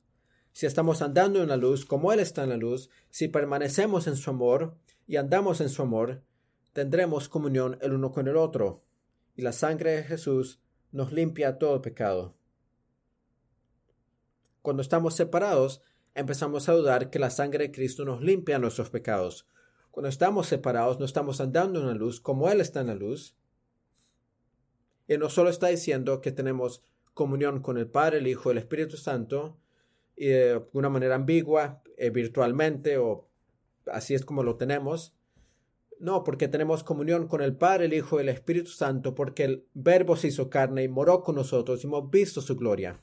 Si 0.53 0.65
estamos 0.65 1.03
andando 1.03 1.43
en 1.43 1.49
la 1.49 1.57
luz, 1.57 1.85
como 1.85 2.11
Él 2.11 2.21
está 2.21 2.43
en 2.43 2.49
la 2.49 2.57
luz, 2.57 2.89
si 3.11 3.27
permanecemos 3.27 4.07
en 4.07 4.15
su 4.15 4.31
amor 4.31 4.79
y 5.05 5.17
andamos 5.17 5.61
en 5.61 5.69
su 5.69 5.83
amor, 5.83 6.23
tendremos 6.73 7.29
comunión 7.29 7.77
el 7.81 7.93
uno 7.93 8.11
con 8.11 8.27
el 8.27 8.35
otro. 8.35 8.83
Y 9.35 9.43
la 9.43 9.51
sangre 9.51 9.91
de 9.91 10.03
Jesús 10.03 10.59
nos 10.91 11.11
limpia 11.11 11.57
todo 11.57 11.81
pecado. 11.81 12.35
Cuando 14.61 14.81
estamos 14.81 15.15
separados, 15.15 15.81
empezamos 16.13 16.67
a 16.67 16.73
dudar 16.73 17.09
que 17.09 17.19
la 17.19 17.29
sangre 17.29 17.65
de 17.65 17.71
Cristo 17.71 18.05
nos 18.05 18.21
limpia 18.21 18.59
nuestros 18.59 18.89
pecados. 18.89 19.47
Cuando 19.91 20.09
estamos 20.09 20.47
separados, 20.47 20.99
no 20.99 21.05
estamos 21.05 21.41
andando 21.41 21.79
en 21.79 21.87
la 21.87 21.93
luz 21.93 22.19
como 22.21 22.49
Él 22.49 22.61
está 22.61 22.81
en 22.81 22.87
la 22.87 22.95
luz, 22.95 23.35
y 25.07 25.17
no 25.17 25.29
solo 25.29 25.49
está 25.49 25.67
diciendo 25.67 26.21
que 26.21 26.31
tenemos 26.31 26.83
comunión 27.13 27.61
con 27.61 27.77
el 27.77 27.87
Padre, 27.87 28.17
el 28.17 28.27
Hijo 28.27 28.49
y 28.49 28.51
el 28.51 28.57
Espíritu 28.57 28.97
Santo, 28.97 29.57
y 30.15 30.27
de 30.27 30.65
una 30.73 30.89
manera 30.89 31.15
ambigua, 31.15 31.81
eh, 31.97 32.09
virtualmente, 32.09 32.97
o 32.97 33.29
así 33.85 34.13
es 34.13 34.25
como 34.25 34.43
lo 34.43 34.57
tenemos. 34.57 35.16
No, 35.99 36.23
porque 36.23 36.47
tenemos 36.47 36.83
comunión 36.83 37.27
con 37.27 37.41
el 37.41 37.55
Padre, 37.55 37.85
el 37.85 37.93
Hijo 37.93 38.17
y 38.17 38.21
el 38.21 38.29
Espíritu 38.29 38.69
Santo, 38.69 39.15
porque 39.15 39.43
el 39.43 39.67
Verbo 39.73 40.15
se 40.15 40.27
hizo 40.27 40.49
carne 40.49 40.83
y 40.83 40.87
moró 40.87 41.23
con 41.23 41.35
nosotros 41.35 41.83
y 41.83 41.87
hemos 41.87 42.09
visto 42.09 42.41
su 42.41 42.55
gloria. 42.55 43.01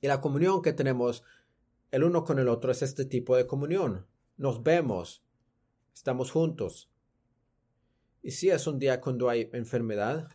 Y 0.00 0.08
la 0.08 0.20
comunión 0.20 0.62
que 0.62 0.72
tenemos 0.72 1.24
el 1.90 2.04
uno 2.04 2.24
con 2.24 2.38
el 2.38 2.48
otro 2.48 2.72
es 2.72 2.82
este 2.82 3.04
tipo 3.04 3.36
de 3.36 3.46
comunión. 3.46 4.06
Nos 4.36 4.62
vemos, 4.62 5.24
estamos 5.94 6.30
juntos, 6.30 6.92
y 8.22 8.30
si 8.30 8.50
es 8.50 8.66
un 8.68 8.78
día 8.78 9.00
cuando 9.00 9.28
hay 9.28 9.50
enfermedad, 9.52 10.28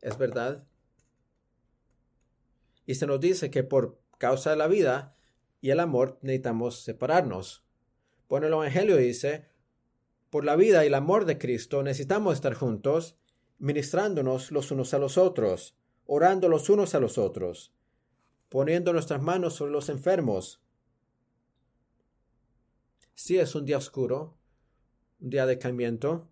es 0.00 0.16
verdad. 0.16 0.64
Y 2.86 2.94
se 2.94 3.06
nos 3.06 3.20
dice 3.20 3.50
que 3.50 3.62
por 3.62 4.00
causa 4.18 4.50
de 4.50 4.56
la 4.56 4.66
vida 4.66 5.14
y 5.60 5.70
el 5.70 5.80
amor 5.80 6.18
necesitamos 6.22 6.82
separarnos. 6.82 7.64
Bueno, 8.28 8.46
el 8.46 8.54
Evangelio 8.54 8.96
dice, 8.96 9.46
por 10.34 10.44
la 10.44 10.56
vida 10.56 10.82
y 10.82 10.88
el 10.88 10.94
amor 10.94 11.26
de 11.26 11.38
Cristo 11.38 11.84
necesitamos 11.84 12.34
estar 12.34 12.54
juntos, 12.54 13.16
ministrándonos 13.60 14.50
los 14.50 14.72
unos 14.72 14.92
a 14.92 14.98
los 14.98 15.16
otros, 15.16 15.76
orando 16.06 16.48
los 16.48 16.68
unos 16.68 16.96
a 16.96 16.98
los 16.98 17.18
otros, 17.18 17.72
poniendo 18.48 18.92
nuestras 18.92 19.22
manos 19.22 19.54
sobre 19.54 19.70
los 19.70 19.88
enfermos. 19.88 20.60
Si 23.14 23.38
es 23.38 23.54
un 23.54 23.64
día 23.64 23.78
oscuro, 23.78 24.36
un 25.20 25.30
día 25.30 25.46
de 25.46 25.56
cambiamiento, 25.56 26.28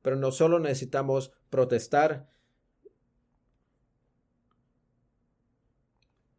pero 0.00 0.16
no 0.16 0.32
solo 0.32 0.58
necesitamos 0.58 1.32
protestar, 1.50 2.30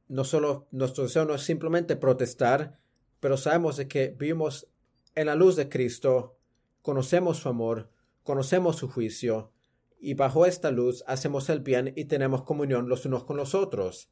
no 0.07 0.23
solo 0.23 0.67
nuestro 0.71 1.03
deseo 1.03 1.25
no 1.25 1.35
es 1.35 1.43
simplemente 1.43 1.95
protestar, 1.95 2.79
pero 3.19 3.37
sabemos 3.37 3.77
de 3.77 3.87
que 3.87 4.07
vivimos 4.07 4.72
en 5.15 5.27
la 5.27 5.35
luz 5.35 5.55
de 5.55 5.69
Cristo, 5.69 6.37
conocemos 6.81 7.37
su 7.37 7.49
amor, 7.49 7.89
conocemos 8.23 8.77
su 8.77 8.89
juicio 8.89 9.51
y 9.99 10.15
bajo 10.15 10.45
esta 10.45 10.71
luz 10.71 11.03
hacemos 11.07 11.49
el 11.49 11.61
bien 11.61 11.93
y 11.95 12.05
tenemos 12.05 12.43
comunión 12.43 12.89
los 12.89 13.05
unos 13.05 13.23
con 13.23 13.37
los 13.37 13.55
otros. 13.55 14.09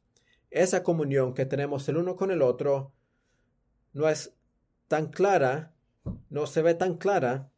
Esa 0.50 0.82
comunión 0.82 1.34
que 1.34 1.46
tenemos 1.46 1.88
el 1.88 1.96
uno 1.96 2.16
con 2.16 2.30
el 2.30 2.42
otro 2.42 2.92
no 3.92 4.08
es 4.08 4.34
tan 4.88 5.08
clara, 5.08 5.74
no 6.30 6.46
se 6.46 6.62
ve 6.62 6.74
tan 6.74 6.96
clara 6.96 7.50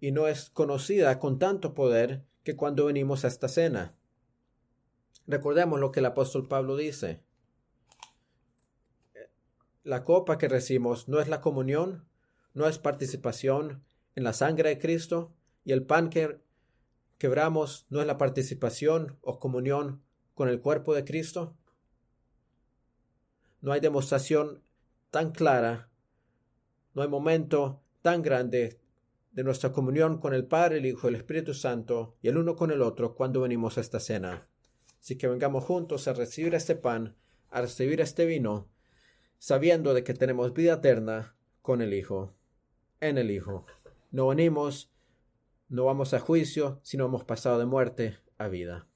y 0.00 0.10
no 0.10 0.26
es 0.26 0.50
conocida 0.50 1.18
con 1.18 1.38
tanto 1.38 1.74
poder 1.74 2.24
que 2.42 2.56
cuando 2.56 2.86
venimos 2.86 3.24
a 3.24 3.28
esta 3.28 3.48
cena. 3.48 3.94
Recordemos 5.26 5.78
lo 5.78 5.92
que 5.92 6.00
el 6.00 6.06
apóstol 6.06 6.48
Pablo 6.48 6.76
dice. 6.76 7.22
La 9.84 10.04
copa 10.04 10.38
que 10.38 10.48
recibimos 10.48 11.08
no 11.08 11.20
es 11.20 11.28
la 11.28 11.40
comunión, 11.40 12.04
no 12.54 12.66
es 12.66 12.78
participación 12.78 13.82
en 14.14 14.24
la 14.24 14.32
sangre 14.32 14.70
de 14.70 14.78
Cristo, 14.78 15.32
y 15.64 15.72
el 15.72 15.84
pan 15.84 16.10
que 16.10 16.40
quebramos 17.18 17.86
no 17.88 18.00
es 18.00 18.06
la 18.06 18.18
participación 18.18 19.18
o 19.22 19.38
comunión 19.38 20.02
con 20.34 20.48
el 20.48 20.60
cuerpo 20.60 20.94
de 20.94 21.04
Cristo. 21.04 21.56
No 23.60 23.72
hay 23.72 23.80
demostración 23.80 24.62
tan 25.10 25.30
clara, 25.30 25.88
no 26.94 27.02
hay 27.02 27.08
momento 27.08 27.80
tan 28.02 28.22
grande 28.22 28.80
de 29.30 29.44
nuestra 29.44 29.72
comunión 29.72 30.18
con 30.18 30.34
el 30.34 30.46
Padre, 30.46 30.78
el 30.78 30.86
Hijo, 30.86 31.08
el 31.08 31.14
Espíritu 31.14 31.54
Santo 31.54 32.16
y 32.20 32.28
el 32.28 32.36
uno 32.36 32.56
con 32.56 32.70
el 32.70 32.82
otro 32.82 33.14
cuando 33.14 33.40
venimos 33.40 33.78
a 33.78 33.80
esta 33.80 34.00
cena. 34.00 34.48
Así 35.00 35.16
que 35.16 35.28
vengamos 35.28 35.64
juntos 35.64 36.06
a 36.08 36.12
recibir 36.12 36.54
este 36.54 36.76
pan, 36.76 37.16
a 37.50 37.60
recibir 37.60 38.00
este 38.00 38.26
vino, 38.26 38.68
sabiendo 39.38 39.94
de 39.94 40.04
que 40.04 40.14
tenemos 40.14 40.52
vida 40.52 40.74
eterna 40.74 41.36
con 41.62 41.80
el 41.80 41.94
Hijo, 41.94 42.34
en 43.02 43.18
el 43.18 43.30
Hijo. 43.30 43.66
No 44.10 44.28
venimos, 44.28 44.90
no 45.68 45.84
vamos 45.84 46.14
a 46.14 46.20
juicio, 46.20 46.78
sino 46.82 47.04
hemos 47.04 47.24
pasado 47.24 47.58
de 47.58 47.66
muerte 47.66 48.18
a 48.38 48.48
vida. 48.48 48.86